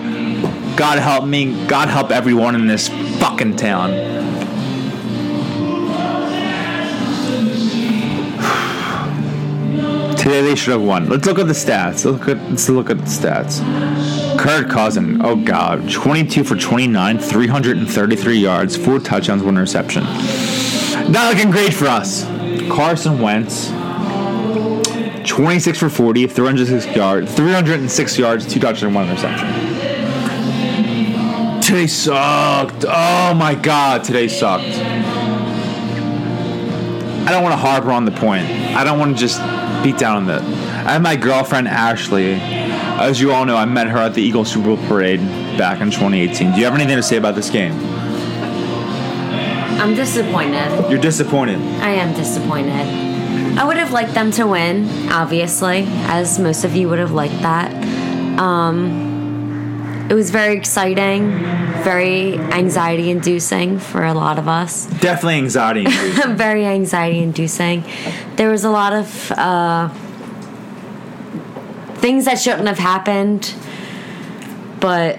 God 0.77 0.99
help 0.99 1.25
me, 1.25 1.67
God 1.67 1.89
help 1.89 2.11
everyone 2.11 2.55
in 2.55 2.67
this 2.67 2.89
fucking 3.19 3.57
town. 3.57 3.91
Today 10.17 10.43
they 10.43 10.55
should 10.55 10.73
have 10.73 10.83
won. 10.83 11.09
Let's 11.09 11.27
look 11.27 11.39
at 11.39 11.47
the 11.47 11.55
stats. 11.55 12.05
Let's 12.05 12.07
look 12.07 12.29
at, 12.29 12.51
let's 12.51 12.69
look 12.69 12.91
at 12.91 12.99
the 12.99 13.05
stats. 13.05 14.24
Kirk 14.39 14.69
Cousin, 14.69 15.25
oh 15.25 15.37
god, 15.37 15.91
22 15.91 16.45
for 16.45 16.57
29, 16.57 17.19
333 17.19 18.37
yards, 18.39 18.77
four 18.77 18.99
touchdowns, 18.99 19.43
one 19.43 19.55
interception. 19.55 20.05
Not 21.11 21.35
looking 21.35 21.51
great 21.51 21.73
for 21.73 21.87
us. 21.87 22.25
Carson 22.71 23.21
Wentz, 23.21 23.69
26 25.29 25.79
for 25.79 25.89
40, 25.89 26.27
306 26.27 26.97
yards, 26.97 27.35
306 27.35 28.19
yards, 28.19 28.53
two 28.53 28.61
touchdowns, 28.61 28.95
one 28.95 29.09
interception. 29.09 29.49
Today 31.63 31.87
sucked. 31.87 32.85
Oh 32.87 33.35
my 33.35 33.55
god, 33.55 34.05
today 34.05 34.29
sucked. 34.29 34.65
I 37.27 37.31
don't 37.31 37.43
want 37.43 37.55
to 37.55 37.57
harbor 37.57 37.91
on 37.91 38.05
the 38.05 38.11
point. 38.11 38.45
I 38.51 38.85
don't 38.85 38.99
want 38.99 39.17
to 39.17 39.21
just 39.21 39.41
beat 39.83 39.97
down 39.97 40.17
on 40.17 40.27
that. 40.27 40.43
I 40.87 40.93
have 40.93 41.03
my 41.03 41.17
girlfriend 41.17 41.69
Ashley. 41.69 42.35
As 42.99 43.21
you 43.21 43.33
all 43.33 43.45
know, 43.45 43.57
I 43.57 43.65
met 43.65 43.89
her 43.89 43.99
at 43.99 44.15
the 44.15 44.23
Eagle 44.23 44.45
Super 44.45 44.77
Bowl 44.77 44.87
parade 44.89 45.21
back 45.59 45.81
in 45.81 45.91
2018. 45.91 46.53
Do 46.53 46.59
you 46.59 46.65
have 46.65 46.75
anything 46.75 46.97
to 46.97 47.03
say 47.03 47.17
about 47.17 47.35
this 47.35 47.51
game? 47.51 47.73
I'm 49.81 49.95
disappointed. 49.95 50.89
You're 50.89 51.01
disappointed. 51.01 51.59
I 51.83 51.91
am 51.91 52.15
disappointed. 52.15 52.87
I 53.59 53.65
would 53.65 53.77
have 53.77 53.91
liked 53.91 54.15
them 54.15 54.31
to 54.33 54.47
win, 54.47 55.11
obviously, 55.11 55.85
as 56.07 56.39
most 56.39 56.65
of 56.65 56.77
you 56.77 56.89
would 56.89 57.01
have 57.01 57.11
liked 57.11 57.41
that. 57.43 57.73
Um, 58.39 60.07
it 60.09 60.15
was 60.15 60.31
very 60.31 60.57
exciting, 60.57 61.31
very 61.83 62.39
anxiety 62.39 63.11
inducing 63.11 63.81
for 63.81 64.05
a 64.05 64.15
lot 64.15 64.39
of 64.39 64.49
us. 64.49 64.87
Definitely 65.01 65.39
anxiety. 65.39 65.85
inducing. 65.85 66.37
very 66.37 66.65
anxiety 66.65 67.19
inducing. 67.19 67.85
There 68.37 68.51
was 68.51 68.65
a 68.65 68.71
lot 68.71 68.93
of 68.93 69.33
uh, 69.33 69.89
things 72.05 72.27
that 72.27 72.39
shouldn't 72.39 72.69
have 72.69 72.79
happened, 72.79 73.55
but 74.79 75.19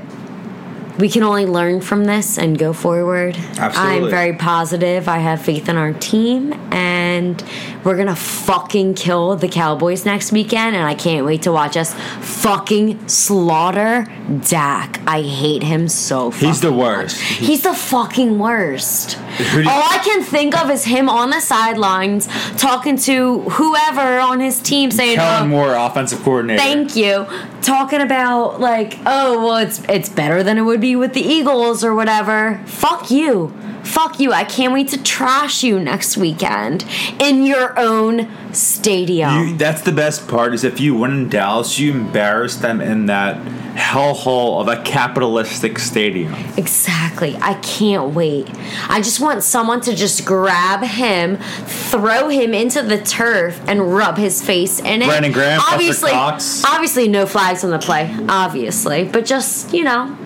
we 0.98 1.10
can 1.10 1.24
only 1.24 1.46
learn 1.46 1.82
from 1.82 2.06
this 2.06 2.38
and 2.38 2.58
go 2.58 2.72
forward. 2.74 3.36
Absolutely. 3.58 4.04
I'm 4.06 4.10
very 4.10 4.34
positive. 4.34 5.08
I 5.10 5.18
have 5.20 5.42
faith 5.42 5.68
in 5.70 5.76
our 5.78 5.94
team, 5.94 6.54
and 6.72 7.44
we're 7.84 7.98
gonna 7.98 8.16
fucking 8.16 8.94
kill 8.96 9.36
the 9.36 9.48
Cowboys 9.50 10.06
next 10.06 10.32
weekend. 10.32 10.76
And 10.76 10.86
I 10.86 10.96
can't 10.96 11.26
wait 11.26 11.42
to 11.44 11.52
watch 11.52 11.76
us 11.78 11.94
fucking 12.22 13.08
slaughter 13.08 14.08
Dak. 14.48 15.00
I 15.06 15.22
hate 15.22 15.64
him 15.64 15.88
so. 15.88 16.32
He's 16.32 16.62
the 16.62 16.72
worst. 16.72 17.18
much. 17.20 17.28
He's 17.38 17.62
the 17.62 17.74
fucking 17.74 18.40
worst. 18.40 19.14
Who 19.14 19.58
do 19.58 19.64
you- 19.64 19.70
All 19.70 19.84
I 19.84 19.98
can 20.00 20.24
think 20.24 20.58
of 20.58 20.70
is 20.72 20.86
him 20.86 21.10
on 21.10 21.30
the 21.30 21.40
sidelines 21.42 22.28
talking 22.58 22.98
to 23.00 23.42
whoever 23.42 24.20
on 24.20 24.40
his 24.40 24.60
team, 24.60 24.92
saying, 24.92 25.18
Kellen 25.18 25.44
"Oh, 25.44 25.48
Moore, 25.48 25.76
offensive 25.76 26.24
coordinator. 26.24 26.62
Thank 26.62 26.96
you. 26.96 27.26
Talking 27.66 28.02
about 28.02 28.60
like, 28.60 29.00
oh 29.08 29.44
well, 29.44 29.58
it's 29.58 29.82
it's 29.90 30.08
better 30.08 30.44
than 30.44 30.60
it 30.60 30.62
would 30.62 30.80
be 30.80 30.96
with 30.96 31.16
the 31.16 31.22
Eagles 31.22 31.84
or 31.84 31.96
whatever. 31.96 32.62
Fuck 32.68 33.10
you. 33.10 33.52
Fuck 33.86 34.20
you. 34.20 34.34
I 34.34 34.44
can't 34.44 34.74
wait 34.74 34.90
to 34.90 35.02
trash 35.02 35.64
you 35.64 35.80
next 35.80 36.18
weekend 36.18 36.86
in 37.20 37.46
your 37.46 37.78
own 37.80 38.30
stadium. 38.54 39.48
You, 39.48 39.58
that's 39.58 39.82
the 39.82 39.92
best 39.92 40.28
part 40.28 40.54
is 40.54 40.64
if 40.64 40.80
you 40.80 40.96
win 40.96 41.12
in 41.12 41.30
Dallas, 41.30 41.80
you 41.80 41.92
embarrass 41.92 42.56
them 42.56 42.82
in 42.82 43.06
that 43.08 43.38
hellhole 43.76 44.62
of 44.62 44.68
a 44.68 44.82
capitalistic 44.84 45.78
stadium. 45.78 46.34
Exactly. 46.58 47.38
I 47.42 47.56
can't 47.56 48.14
wait. 48.14 48.50
I 48.90 49.02
just 49.02 49.20
want 49.20 49.44
someone 49.44 49.82
to 49.82 49.96
just 49.96 50.26
grab 50.26 50.84
him, 50.84 51.38
throw 51.66 52.30
him 52.30 52.54
into 52.54 52.82
the 52.82 52.98
turf, 52.98 53.62
and 53.68 53.94
rub 53.94 54.18
his 54.18 54.42
face 54.42 54.80
in 54.80 55.02
it. 55.02 55.08
Brandon 55.08 55.32
Graham, 55.32 55.62
obviously, 55.62 56.12
obviously, 56.14 57.08
no 57.10 57.26
flags 57.26 57.64
on 57.64 57.70
the 57.70 57.80
play. 57.80 58.16
Obviously, 58.30 59.04
but 59.04 59.26
just 59.26 59.74
you 59.74 59.84
know, 59.84 60.18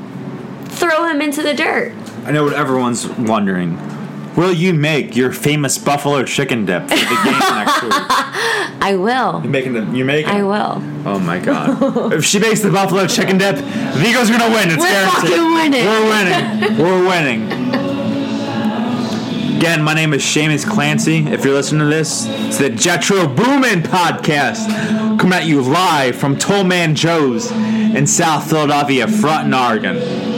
throw 0.65 1.05
him 1.05 1.21
into 1.21 1.41
the 1.41 1.53
dirt. 1.53 1.93
I 2.29 2.31
know 2.31 2.43
what 2.43 2.53
everyone's 2.53 3.07
wondering. 3.07 3.75
Will 4.35 4.53
you 4.53 4.71
make 4.71 5.15
your 5.15 5.31
famous 5.31 5.79
buffalo 5.79 6.23
chicken 6.23 6.63
dip 6.63 6.83
for 6.83 6.89
the 6.89 7.21
game 7.23 7.39
next 7.55 7.81
week? 7.81 7.91
I 7.91 8.95
will. 8.99 9.41
You're 9.41 9.51
making 9.51 9.73
the, 9.73 9.83
you're 9.97 10.05
making. 10.05 10.29
I 10.29 10.43
will. 10.43 10.79
Oh 11.07 11.17
my 11.17 11.39
god! 11.39 11.81
if 12.13 12.23
she 12.23 12.37
makes 12.37 12.59
the 12.59 12.69
buffalo 12.69 13.07
chicken 13.07 13.39
dip, 13.39 13.55
Vigo's 13.55 14.29
gonna 14.29 14.53
win. 14.53 14.69
It's 14.69 14.77
We're 14.77 14.91
guaranteed. 14.91 15.31
fucking 15.31 15.53
winning. 15.55 15.83
We're 15.83 16.07
winning. 16.07 16.77
We're 16.77 17.07
winning. 17.07 17.51
Again, 19.57 19.81
my 19.81 19.95
name 19.95 20.13
is 20.13 20.21
Seamus 20.21 20.69
Clancy. 20.69 21.25
If 21.25 21.43
you're 21.43 21.55
listening 21.55 21.79
to 21.79 21.87
this, 21.87 22.27
it's 22.27 22.59
the 22.59 22.69
Jetro 22.69 23.35
Boomin 23.35 23.81
podcast 23.81 24.67
coming 25.19 25.33
at 25.33 25.47
you 25.47 25.63
live 25.63 26.15
from 26.15 26.35
Tollman 26.35 26.93
Joe's 26.93 27.49
in 27.51 28.05
South 28.05 28.47
Philadelphia, 28.47 29.07
Front 29.07 29.45
and 29.45 29.55
Oregon. 29.55 30.28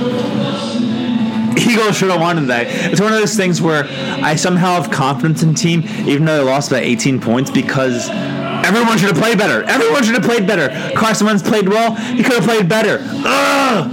Eagles 1.58 1.98
should 1.98 2.10
have 2.10 2.22
won 2.22 2.36
today. 2.38 2.66
It's 2.68 3.02
one 3.02 3.14
of 3.14 3.20
those 3.20 3.36
things 3.36 3.62
where 3.62 3.86
I 4.24 4.36
somehow 4.36 4.82
have 4.82 4.92
confidence 4.92 5.44
in 5.44 5.54
team, 5.54 5.84
even 6.08 6.26
though 6.26 6.38
they 6.38 6.44
lost 6.44 6.72
by 6.72 6.80
18 6.80 7.20
points, 7.20 7.52
because 7.52 8.10
everyone 8.10 8.98
should 8.98 9.10
have 9.10 9.18
played 9.18 9.38
better. 9.38 9.64
Everyone 9.64 10.04
should 10.04 10.16
have 10.16 10.24
played 10.24 10.48
better. 10.48 10.70
Carson 10.96 11.28
Wentz 11.28 11.44
played 11.44 11.68
well. 11.68 11.96
He 11.96 12.24
could 12.24 12.34
have 12.34 12.44
played 12.44 12.70
better. 12.70 13.00
Ugh. 13.02 13.92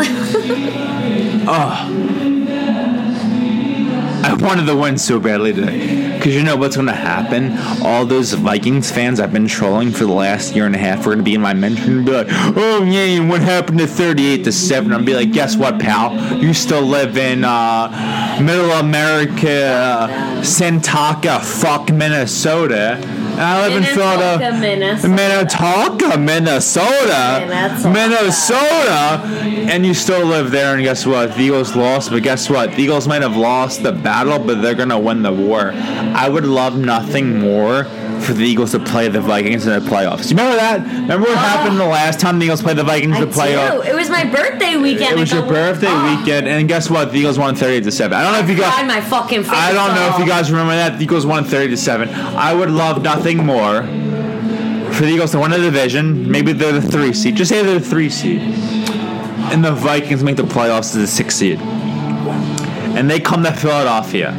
I 1.52 2.29
wanted 4.40 4.66
the 4.66 4.76
win 4.76 4.98
so 4.98 5.20
badly 5.20 5.52
today. 5.52 6.16
Because 6.16 6.34
you 6.34 6.42
know 6.42 6.56
what's 6.56 6.76
going 6.76 6.88
to 6.88 6.92
happen? 6.92 7.56
All 7.84 8.04
those 8.04 8.32
Vikings 8.32 8.90
fans 8.90 9.20
I've 9.20 9.32
been 9.32 9.46
trolling 9.46 9.90
for 9.90 10.04
the 10.04 10.12
last 10.12 10.54
year 10.54 10.66
and 10.66 10.74
a 10.74 10.78
half 10.78 11.00
are 11.00 11.04
going 11.04 11.18
to 11.18 11.24
be 11.24 11.34
in 11.34 11.40
my 11.40 11.54
mention 11.54 11.98
and 11.98 12.06
be 12.06 12.12
like, 12.12 12.26
oh, 12.30 12.84
yeah, 12.84 13.26
what 13.26 13.40
happened 13.40 13.78
to 13.78 13.86
38 13.86 14.44
to 14.44 14.52
7? 14.52 14.92
I'll 14.92 15.04
be 15.04 15.14
like, 15.14 15.32
guess 15.32 15.56
what, 15.56 15.78
pal? 15.78 16.14
You 16.36 16.52
still 16.52 16.82
live 16.82 17.16
in 17.16 17.44
uh, 17.44 18.38
middle 18.42 18.70
America, 18.72 19.66
uh, 19.66 20.08
Santaka, 20.42 21.40
fuck, 21.40 21.90
Minnesota. 21.90 23.19
I 23.42 23.66
live 23.66 23.76
in 23.76 23.84
Philadelphia. 23.94 25.08
Minnetonka, 25.08 26.18
Minnesota, 26.18 27.46
Minnesota. 27.48 27.90
Minnesota, 27.90 29.72
and 29.72 29.86
you 29.86 29.94
still 29.94 30.26
live 30.26 30.50
there. 30.50 30.74
And 30.74 30.82
guess 30.82 31.06
what? 31.06 31.34
The 31.34 31.44
Eagles 31.44 31.74
lost, 31.74 32.10
but 32.10 32.22
guess 32.22 32.50
what? 32.50 32.72
The 32.72 32.82
Eagles 32.82 33.08
might 33.08 33.22
have 33.22 33.36
lost 33.36 33.82
the 33.82 33.92
battle, 33.92 34.38
but 34.38 34.60
they're 34.60 34.74
gonna 34.74 34.98
win 34.98 35.22
the 35.22 35.32
war. 35.32 35.72
I 35.74 36.28
would 36.28 36.44
love 36.44 36.76
nothing 36.76 37.38
more 37.38 37.84
for 38.20 38.32
the 38.32 38.44
Eagles 38.44 38.72
to 38.72 38.78
play 38.78 39.08
the 39.08 39.20
Vikings 39.20 39.66
in 39.66 39.72
the 39.72 39.90
playoffs. 39.90 40.30
You 40.30 40.36
remember 40.36 40.56
that? 40.56 40.80
Remember 40.80 41.26
what 41.26 41.36
oh. 41.36 41.40
happened 41.40 41.78
the 41.78 41.84
last 41.84 42.20
time 42.20 42.38
the 42.38 42.44
Eagles 42.44 42.62
played 42.62 42.76
the 42.76 42.84
Vikings 42.84 43.16
in 43.16 43.20
the 43.22 43.34
playoffs? 43.34 43.86
It 43.86 43.94
was 43.94 44.10
my 44.10 44.24
birthday 44.24 44.76
weekend. 44.76 45.12
It 45.12 45.18
was 45.18 45.32
your 45.32 45.46
birthday 45.46 45.88
Oh, 45.88 46.16
weekend, 46.16 46.46
and 46.46 46.68
guess 46.68 46.90
what? 46.90 47.12
The 47.12 47.18
Eagles 47.18 47.38
won 47.38 47.54
38 47.54 47.84
to 47.84 47.92
7. 47.92 48.16
I 48.16 48.22
don't 48.22 48.32
know 48.32 48.38
if 48.40 48.48
you 48.48 48.62
guys. 48.62 48.86
my 48.86 49.00
fucking 49.00 49.44
I 49.46 49.72
don't 49.72 49.94
know 49.94 50.10
if 50.12 50.18
you 50.18 50.26
guys 50.26 50.50
remember 50.50 50.74
that. 50.74 50.98
The 50.98 51.04
Eagles 51.04 51.26
won 51.26 51.44
30 51.44 51.68
to 51.68 51.76
7. 51.76 52.08
I 52.08 52.54
would 52.54 52.70
love 52.70 53.02
nothing 53.02 53.38
more 53.44 53.82
for 54.92 55.06
the 55.06 55.12
Eagles 55.12 55.32
to 55.32 55.40
win 55.40 55.50
the 55.50 55.58
division. 55.58 56.30
Maybe 56.30 56.52
they're 56.52 56.72
the 56.72 56.82
three 56.82 57.12
seed. 57.12 57.36
Just 57.36 57.48
say 57.48 57.62
they're 57.62 57.78
the 57.78 57.84
three 57.84 58.10
seed. 58.10 58.40
And 59.52 59.64
the 59.64 59.72
Vikings 59.72 60.22
make 60.22 60.36
the 60.36 60.42
playoffs 60.42 60.94
as 60.94 60.94
the 60.94 61.06
six 61.06 61.36
seed. 61.36 61.58
And 61.58 63.10
they 63.10 63.20
come 63.20 63.42
to 63.44 63.52
Philadelphia. 63.52 64.32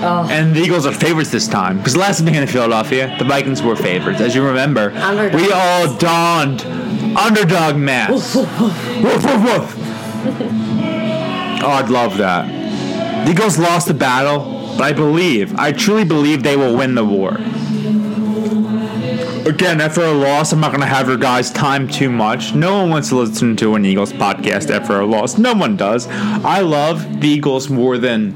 Oh. 0.00 0.28
And 0.30 0.54
the 0.54 0.60
Eagles 0.60 0.86
are 0.86 0.92
favorites 0.92 1.30
this 1.30 1.48
time. 1.48 1.78
Because 1.78 1.96
last 1.96 2.24
came 2.24 2.34
to 2.34 2.46
Philadelphia, 2.46 3.14
the 3.18 3.24
Vikings 3.24 3.62
were 3.62 3.74
favorites. 3.74 4.20
As 4.20 4.34
you 4.34 4.44
remember, 4.44 4.92
Underdogs. 4.92 5.42
we 5.42 5.52
all 5.52 5.96
donned 5.96 6.62
underdog 7.16 7.76
masks. 7.76 8.34
woof, 8.36 8.60
woof, 8.60 9.24
woof. 9.24 9.74
Oh, 11.60 11.70
I'd 11.70 11.88
love 11.90 12.16
that. 12.18 13.24
The 13.24 13.32
Eagles 13.32 13.58
lost 13.58 13.88
the 13.88 13.94
battle, 13.94 14.74
but 14.76 14.84
I 14.84 14.92
believe, 14.92 15.56
I 15.58 15.72
truly 15.72 16.04
believe 16.04 16.42
they 16.44 16.56
will 16.56 16.76
win 16.76 16.94
the 16.94 17.04
war. 17.04 17.36
Again, 19.48 19.80
after 19.80 20.02
a 20.02 20.12
loss, 20.12 20.52
I'm 20.52 20.60
not 20.60 20.68
going 20.68 20.82
to 20.82 20.86
have 20.86 21.08
your 21.08 21.16
guys 21.16 21.50
time 21.50 21.88
too 21.88 22.10
much. 22.10 22.54
No 22.54 22.78
one 22.78 22.90
wants 22.90 23.08
to 23.08 23.16
listen 23.16 23.56
to 23.56 23.74
an 23.76 23.84
Eagles 23.86 24.12
podcast 24.12 24.70
after 24.70 25.00
a 25.00 25.06
loss. 25.06 25.38
No 25.38 25.54
one 25.54 25.76
does. 25.76 26.06
I 26.08 26.60
love 26.60 27.20
the 27.20 27.28
Eagles 27.28 27.70
more 27.70 27.96
than 27.98 28.32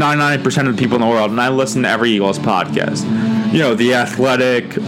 99% 0.00 0.66
of 0.66 0.76
the 0.76 0.82
people 0.82 0.96
in 0.96 1.02
the 1.02 1.06
world, 1.06 1.30
and 1.30 1.38
I 1.38 1.50
listen 1.50 1.82
to 1.82 1.88
every 1.88 2.10
Eagles 2.12 2.38
podcast. 2.38 3.04
You 3.52 3.58
know, 3.58 3.74
The 3.74 3.92
Athletic, 3.92 4.78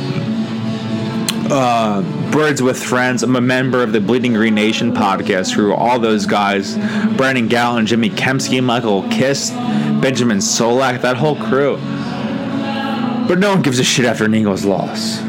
uh, 1.51 2.01
Birds 2.31 2.63
with 2.63 2.83
Friends. 2.83 3.23
I'm 3.23 3.37
a 3.37 3.41
member 3.41 3.83
of 3.83 3.93
the 3.93 4.01
Bleeding 4.01 4.33
Green 4.33 4.55
Nation 4.55 4.95
podcast 4.95 5.55
crew. 5.55 5.75
All 5.75 5.99
those 5.99 6.25
guys, 6.25 6.77
Brandon 7.19 7.47
Gowton, 7.47 7.85
Jimmy 7.85 8.09
Kempski, 8.09 8.65
Michael 8.65 9.07
Kist, 9.11 9.53
Benjamin 10.01 10.39
Solak, 10.39 11.03
that 11.03 11.19
whole 11.19 11.37
crew. 11.37 11.77
But 13.29 13.39
no 13.39 13.51
one 13.51 13.61
gives 13.61 13.79
a 13.79 13.85
shit 13.85 14.07
after 14.07 14.25
an 14.25 14.35
Eagles 14.35 14.65
loss. 14.65 15.21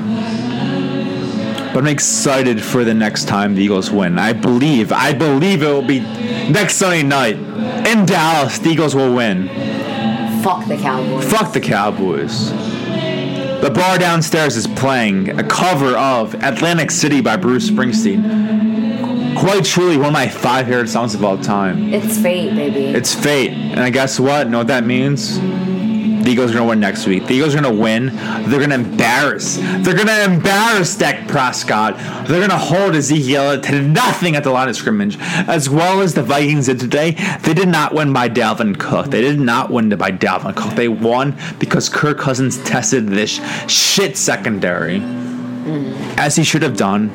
But 1.73 1.79
I'm 1.79 1.87
excited 1.87 2.63
for 2.63 2.85
the 2.85 2.93
next 2.93 3.27
time 3.27 3.55
the 3.55 3.63
Eagles 3.63 3.91
win. 3.91 4.17
I 4.17 4.31
believe, 4.31 4.93
I 4.93 5.11
believe 5.11 5.61
it 5.61 5.67
will 5.67 5.81
be 5.81 5.99
next 5.99 6.75
Sunday 6.75 7.03
night 7.03 7.35
in 7.35 8.05
Dallas. 8.05 8.59
The 8.59 8.69
Eagles 8.69 8.95
will 8.95 9.13
win. 9.13 9.62
Fuck 10.43 10.67
the 10.67 10.75
Cowboys. 10.75 11.31
Fuck 11.31 11.53
the 11.53 11.61
Cowboys. 11.61 12.49
The 12.49 13.71
bar 13.73 13.97
downstairs 13.97 14.57
is 14.57 14.67
playing 14.67 15.39
a 15.39 15.43
cover 15.43 15.95
of 15.95 16.33
Atlantic 16.43 16.91
City 16.91 17.21
by 17.21 17.37
Bruce 17.37 17.69
Springsteen. 17.69 19.37
Quite 19.37 19.63
truly 19.63 19.95
one 19.95 20.07
of 20.07 20.13
my 20.13 20.27
five 20.27 20.65
favorite 20.67 20.89
songs 20.89 21.15
of 21.15 21.23
all 21.23 21.37
time. 21.37 21.93
It's 21.93 22.17
fate, 22.21 22.53
baby. 22.55 22.87
It's 22.87 23.15
fate. 23.15 23.51
And 23.51 23.79
I 23.79 23.89
guess 23.89 24.19
what? 24.19 24.49
Know 24.49 24.57
what 24.57 24.67
that 24.67 24.85
means? 24.85 25.39
The 26.23 26.31
Eagles 26.31 26.51
are 26.51 26.53
gonna 26.53 26.69
win 26.69 26.79
next 26.79 27.05
week. 27.05 27.27
The 27.27 27.33
Eagles 27.33 27.53
are 27.53 27.61
gonna 27.61 27.73
win. 27.73 28.15
They're 28.47 28.61
gonna 28.61 28.75
embarrass. 28.75 29.57
They're 29.57 29.93
gonna 29.93 30.23
embarrass 30.23 30.95
Dak 30.95 31.27
Prescott. 31.27 31.97
They're 32.27 32.39
gonna 32.39 32.57
hold 32.57 32.95
Ezekiel 32.95 33.59
to 33.59 33.81
nothing 33.81 34.37
at 34.37 34.45
the 34.45 34.49
line 34.49 34.69
of 34.69 34.75
scrimmage. 34.77 35.17
As 35.19 35.69
well 35.69 36.01
as 36.01 36.13
the 36.13 36.23
Vikings 36.23 36.67
did 36.67 36.79
today, 36.79 37.11
they 37.41 37.53
did 37.53 37.67
not 37.67 37.93
win 37.93 38.13
by 38.13 38.29
Dalvin 38.29 38.79
Cook. 38.79 39.07
They 39.07 39.19
did 39.19 39.37
not 39.37 39.69
win 39.69 39.89
by 39.89 40.11
Dalvin 40.11 40.55
Cook. 40.55 40.75
They 40.75 40.87
won 40.87 41.37
because 41.59 41.89
Kirk 41.89 42.19
Cousins 42.19 42.63
tested 42.63 43.09
this 43.09 43.41
shit 43.69 44.15
secondary. 44.15 44.99
Mm. 44.99 46.17
As 46.17 46.37
he 46.37 46.45
should 46.45 46.61
have 46.61 46.77
done. 46.77 47.11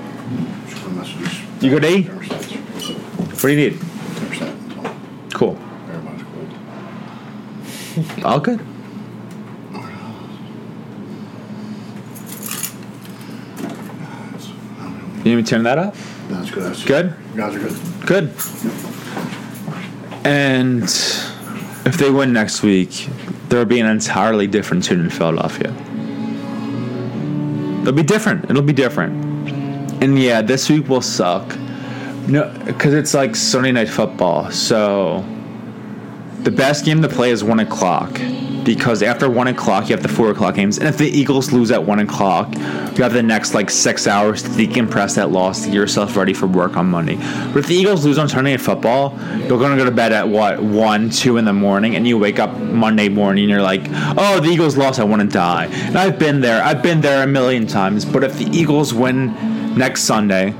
You 1.62 1.70
good, 1.70 1.84
A? 1.84 2.02
What 2.02 3.40
do 3.40 3.48
you 3.48 3.70
need? 3.70 3.80
Cool. 5.32 5.58
All 8.22 8.40
good. 8.40 8.60
You 15.28 15.36
need 15.36 15.42
me 15.42 15.44
to 15.44 15.50
turn 15.50 15.64
that 15.64 15.76
up? 15.76 15.94
That's 16.28 16.50
good. 16.50 16.62
That's 16.62 16.84
Good? 16.86 17.14
Guys 17.36 17.54
are 17.54 17.58
good. 17.58 18.06
Good. 18.06 18.32
And 20.24 20.84
if 20.84 21.98
they 21.98 22.10
win 22.10 22.32
next 22.32 22.62
week, 22.62 23.10
there'll 23.50 23.66
be 23.66 23.78
an 23.78 23.84
entirely 23.84 24.46
different 24.46 24.84
tune 24.84 25.00
in 25.00 25.10
Philadelphia. 25.10 25.70
It'll 27.82 27.92
be 27.92 28.02
different. 28.02 28.48
It'll 28.48 28.62
be 28.62 28.72
different. 28.72 29.52
And 30.02 30.18
yeah, 30.18 30.40
this 30.40 30.70
week 30.70 30.88
will 30.88 31.02
suck. 31.02 31.54
No, 32.26 32.50
because 32.64 32.94
it's 32.94 33.12
like 33.12 33.36
Sunday 33.36 33.72
night 33.72 33.90
football. 33.90 34.50
So 34.50 35.22
the 36.44 36.50
best 36.50 36.84
game 36.84 37.02
to 37.02 37.08
play 37.08 37.30
is 37.30 37.42
one 37.42 37.60
o'clock. 37.60 38.20
Because 38.64 39.02
after 39.02 39.30
one 39.30 39.46
o'clock, 39.46 39.88
you 39.88 39.94
have 39.94 40.02
the 40.02 40.10
four 40.10 40.30
o'clock 40.30 40.56
games, 40.56 40.78
and 40.78 40.86
if 40.86 40.98
the 40.98 41.08
Eagles 41.08 41.52
lose 41.52 41.70
at 41.70 41.82
one 41.82 42.00
o'clock, 42.00 42.54
you 42.54 43.02
have 43.02 43.14
the 43.14 43.22
next 43.22 43.54
like 43.54 43.70
six 43.70 44.06
hours 44.06 44.42
to 44.42 44.48
decompress 44.50 45.14
that 45.14 45.30
loss 45.30 45.60
to 45.60 45.66
get 45.68 45.74
yourself 45.74 46.16
ready 46.16 46.34
for 46.34 46.46
work 46.46 46.76
on 46.76 46.86
Monday. 46.86 47.16
But 47.16 47.58
if 47.58 47.66
the 47.66 47.74
Eagles 47.74 48.04
lose 48.04 48.18
on 48.18 48.28
Sunday 48.28 48.50
night 48.50 48.60
football, 48.60 49.18
you're 49.46 49.58
gonna 49.58 49.76
go 49.76 49.86
to 49.86 49.90
bed 49.90 50.12
at 50.12 50.28
what 50.28 50.62
one, 50.62 51.08
two 51.08 51.38
in 51.38 51.46
the 51.46 51.52
morning, 51.54 51.96
and 51.96 52.06
you 52.06 52.18
wake 52.18 52.38
up 52.38 52.58
Monday 52.58 53.08
morning, 53.08 53.44
and 53.44 53.50
you're 53.50 53.62
like, 53.62 53.82
"Oh, 54.18 54.40
the 54.40 54.48
Eagles 54.48 54.76
lost. 54.76 55.00
I 55.00 55.04
want 55.04 55.22
to 55.22 55.28
die." 55.28 55.68
And 55.72 55.96
I've 55.96 56.18
been 56.18 56.42
there. 56.42 56.62
I've 56.62 56.82
been 56.82 57.00
there 57.00 57.22
a 57.22 57.26
million 57.26 57.66
times. 57.66 58.04
But 58.04 58.22
if 58.22 58.36
the 58.36 58.44
Eagles 58.46 58.92
win 58.92 59.34
next 59.78 60.02
Sunday, 60.02 60.52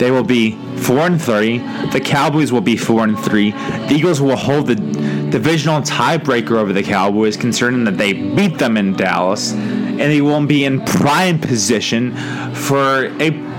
they 0.00 0.10
will 0.10 0.24
be 0.24 0.52
four 0.78 1.00
and 1.00 1.20
three. 1.20 1.58
The 1.92 2.00
Cowboys 2.02 2.50
will 2.50 2.62
be 2.62 2.76
four 2.76 3.04
and 3.04 3.18
three. 3.18 3.50
The 3.50 3.92
Eagles 3.92 4.18
will 4.20 4.34
hold 4.34 4.66
the 4.66 4.74
divisional 4.74 5.82
tiebreaker 5.82 6.52
over 6.52 6.72
the 6.72 6.82
Cowboys, 6.82 7.36
concerning 7.36 7.84
that 7.84 7.98
they 7.98 8.14
beat 8.14 8.58
them 8.58 8.78
in 8.78 8.94
Dallas, 8.94 9.52
and 9.52 10.00
they 10.00 10.22
won't 10.22 10.48
be 10.48 10.64
in 10.64 10.80
prime 10.86 11.38
position 11.38 12.16
for 12.54 13.14
a 13.20 13.49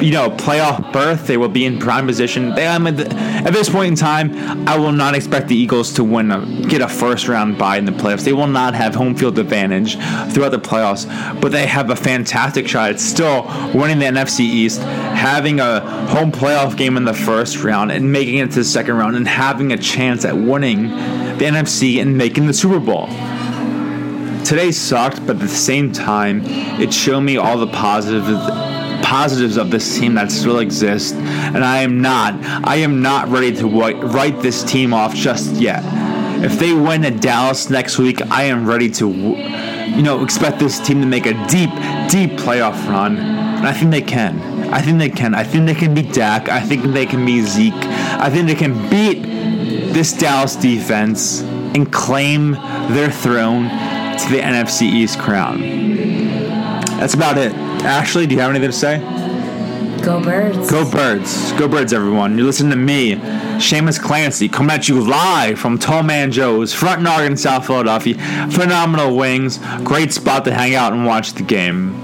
you 0.00 0.12
know, 0.12 0.30
playoff 0.30 0.92
berth. 0.92 1.26
They 1.26 1.36
will 1.36 1.48
be 1.48 1.64
in 1.64 1.78
prime 1.78 2.06
position. 2.06 2.54
They, 2.54 2.66
I 2.66 2.78
mean, 2.78 2.98
at 3.00 3.52
this 3.52 3.68
point 3.68 3.88
in 3.88 3.96
time, 3.96 4.68
I 4.68 4.76
will 4.76 4.92
not 4.92 5.14
expect 5.14 5.48
the 5.48 5.56
Eagles 5.56 5.92
to 5.94 6.04
win, 6.04 6.30
a, 6.30 6.44
get 6.68 6.80
a 6.80 6.88
first 6.88 7.28
round 7.28 7.58
bye 7.58 7.78
in 7.78 7.84
the 7.84 7.92
playoffs. 7.92 8.24
They 8.24 8.32
will 8.32 8.46
not 8.46 8.74
have 8.74 8.94
home 8.94 9.14
field 9.14 9.38
advantage 9.38 9.96
throughout 10.32 10.50
the 10.50 10.58
playoffs, 10.58 11.06
but 11.40 11.52
they 11.52 11.66
have 11.66 11.90
a 11.90 11.96
fantastic 11.96 12.68
shot 12.68 12.90
at 12.90 13.00
still 13.00 13.44
winning 13.74 13.98
the 13.98 14.06
NFC 14.06 14.40
East, 14.40 14.80
having 14.80 15.60
a 15.60 15.80
home 16.08 16.32
playoff 16.32 16.76
game 16.76 16.96
in 16.96 17.04
the 17.04 17.14
first 17.14 17.62
round, 17.62 17.92
and 17.92 18.12
making 18.12 18.38
it 18.38 18.50
to 18.50 18.60
the 18.60 18.64
second 18.64 18.96
round, 18.96 19.16
and 19.16 19.26
having 19.26 19.72
a 19.72 19.78
chance 19.78 20.24
at 20.24 20.36
winning 20.36 20.88
the 20.88 21.44
NFC 21.44 22.00
and 22.00 22.16
making 22.16 22.46
the 22.46 22.54
Super 22.54 22.80
Bowl 22.80 23.08
today 24.44 24.72
sucked, 24.72 25.26
but 25.26 25.36
at 25.36 25.42
the 25.42 25.48
same 25.48 25.92
time, 25.92 26.40
it 26.80 26.90
showed 26.90 27.20
me 27.20 27.36
all 27.36 27.58
the 27.58 27.66
positive 27.66 28.24
positives 29.02 29.56
of 29.56 29.70
this 29.70 29.98
team 29.98 30.14
that 30.14 30.30
still 30.30 30.58
exist, 30.58 31.14
and 31.14 31.64
I 31.64 31.78
am 31.78 32.00
not. 32.00 32.34
I 32.66 32.76
am 32.76 33.02
not 33.02 33.28
ready 33.28 33.54
to 33.56 33.66
write 33.66 34.40
this 34.40 34.62
team 34.62 34.92
off 34.92 35.14
just 35.14 35.54
yet. 35.54 35.82
If 36.42 36.58
they 36.58 36.72
win 36.72 37.04
at 37.04 37.20
Dallas 37.20 37.68
next 37.68 37.98
week, 37.98 38.22
I 38.30 38.44
am 38.44 38.66
ready 38.66 38.88
to, 38.92 39.08
you 39.08 40.02
know, 40.02 40.22
expect 40.22 40.60
this 40.60 40.78
team 40.78 41.00
to 41.00 41.06
make 41.06 41.26
a 41.26 41.32
deep, 41.48 41.70
deep 42.08 42.38
playoff 42.38 42.88
run, 42.88 43.16
and 43.16 43.66
I 43.66 43.72
think 43.72 43.90
they 43.90 44.02
can. 44.02 44.38
I 44.72 44.80
think 44.82 44.98
they 44.98 45.08
can. 45.08 45.34
I 45.34 45.44
think 45.44 45.66
they 45.66 45.74
can 45.74 45.94
beat 45.94 46.12
Dak. 46.12 46.48
I 46.48 46.60
think 46.60 46.84
they 46.92 47.06
can 47.06 47.24
beat 47.24 47.44
Zeke. 47.44 47.72
I 47.74 48.30
think 48.30 48.46
they 48.46 48.54
can 48.54 48.88
beat 48.90 49.22
this 49.92 50.12
Dallas 50.12 50.54
defense 50.56 51.40
and 51.40 51.90
claim 51.92 52.52
their 52.52 53.10
throne 53.10 53.64
to 53.68 54.28
the 54.30 54.40
NFC 54.40 54.82
East 54.82 55.18
crown. 55.18 55.60
That's 57.00 57.14
about 57.14 57.38
it. 57.38 57.52
Ashley, 57.84 58.26
do 58.26 58.34
you 58.34 58.40
have 58.40 58.50
anything 58.50 58.70
to 58.70 58.76
say? 58.76 58.98
Go 60.02 60.22
birds. 60.22 60.70
Go 60.70 60.90
birds. 60.90 61.52
Go 61.52 61.68
birds, 61.68 61.92
everyone. 61.92 62.36
You're 62.36 62.46
listening 62.46 62.70
to 62.70 62.76
me, 62.76 63.16
Seamus 63.56 64.00
Clancy, 64.00 64.48
coming 64.48 64.70
at 64.70 64.88
you 64.88 65.00
live 65.00 65.58
from 65.58 65.78
Tall 65.78 66.02
Man 66.02 66.30
Joe's, 66.30 66.72
front 66.72 67.06
and 67.06 67.24
in 67.26 67.36
South 67.36 67.66
Philadelphia. 67.66 68.14
Phenomenal 68.50 69.16
wings. 69.16 69.58
Great 69.84 70.12
spot 70.12 70.44
to 70.44 70.54
hang 70.54 70.74
out 70.74 70.92
and 70.92 71.04
watch 71.04 71.34
the 71.34 71.42
game. 71.42 71.94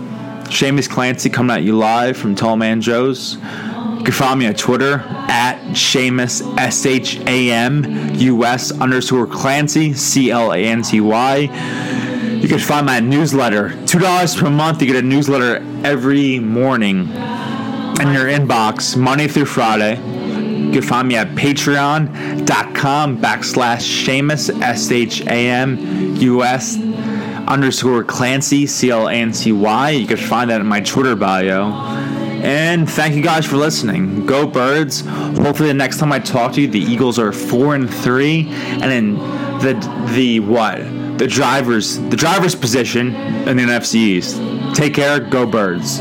Seamus 0.44 0.88
Clancy 0.88 1.30
coming 1.30 1.56
at 1.56 1.62
you 1.62 1.76
live 1.76 2.16
from 2.16 2.34
Tall 2.34 2.56
Man 2.56 2.80
Joe's. 2.80 3.34
You 3.34 4.02
can 4.04 4.12
follow 4.12 4.36
me 4.36 4.46
on 4.46 4.54
Twitter 4.54 4.98
at 5.28 5.58
Seamus 5.70 6.58
S 6.58 6.84
H 6.84 7.20
A 7.20 7.50
M 7.50 8.14
U 8.16 8.44
S 8.44 8.70
underscore 8.70 9.26
Clancy 9.26 9.94
C 9.94 10.30
L 10.30 10.52
A 10.52 10.58
N 10.58 10.82
T 10.82 11.00
Y. 11.00 11.46
You 12.44 12.50
can 12.50 12.58
find 12.58 12.84
my 12.84 13.00
newsletter. 13.00 13.70
$2 13.70 14.38
per 14.38 14.50
month. 14.50 14.82
You 14.82 14.86
get 14.88 15.02
a 15.02 15.06
newsletter 15.06 15.64
every 15.82 16.38
morning 16.40 17.08
in 17.08 18.12
your 18.12 18.26
inbox, 18.26 18.98
Monday 18.98 19.28
through 19.28 19.46
Friday. 19.46 19.96
You 19.96 20.70
can 20.70 20.82
find 20.82 21.08
me 21.08 21.16
at 21.16 21.28
patreon.com 21.28 23.18
backslash 23.22 24.04
Seamus, 24.04 24.60
S 24.60 24.92
H 24.92 25.22
A 25.22 25.48
M 25.48 26.16
U 26.16 26.42
S 26.42 26.76
underscore 27.48 28.04
Clancy, 28.04 28.66
C 28.66 28.90
L 28.90 29.08
A 29.08 29.14
N 29.14 29.32
C 29.32 29.50
Y. 29.50 29.90
You 29.92 30.06
can 30.06 30.18
find 30.18 30.50
that 30.50 30.60
in 30.60 30.66
my 30.66 30.82
Twitter 30.82 31.16
bio. 31.16 31.72
And 32.42 32.90
thank 32.90 33.14
you 33.14 33.22
guys 33.22 33.46
for 33.46 33.56
listening. 33.56 34.26
Go 34.26 34.46
Birds. 34.46 35.00
Hopefully 35.00 35.68
the 35.68 35.72
next 35.72 35.96
time 35.96 36.12
I 36.12 36.18
talk 36.18 36.52
to 36.52 36.60
you, 36.60 36.68
the 36.68 36.78
Eagles 36.78 37.18
are 37.18 37.32
four 37.32 37.74
and 37.74 37.88
three, 37.88 38.48
and 38.50 38.82
then 38.82 39.14
the 39.60 40.12
the 40.12 40.40
what? 40.40 41.03
The 41.18 41.26
drivers 41.26 41.98
the 41.98 42.16
driver's 42.16 42.54
position 42.54 43.14
in 43.14 43.56
the 43.56 43.62
NFC 43.62 43.94
East. 43.94 44.40
Take 44.74 44.94
care, 44.94 45.20
go 45.20 45.46
birds. 45.46 46.00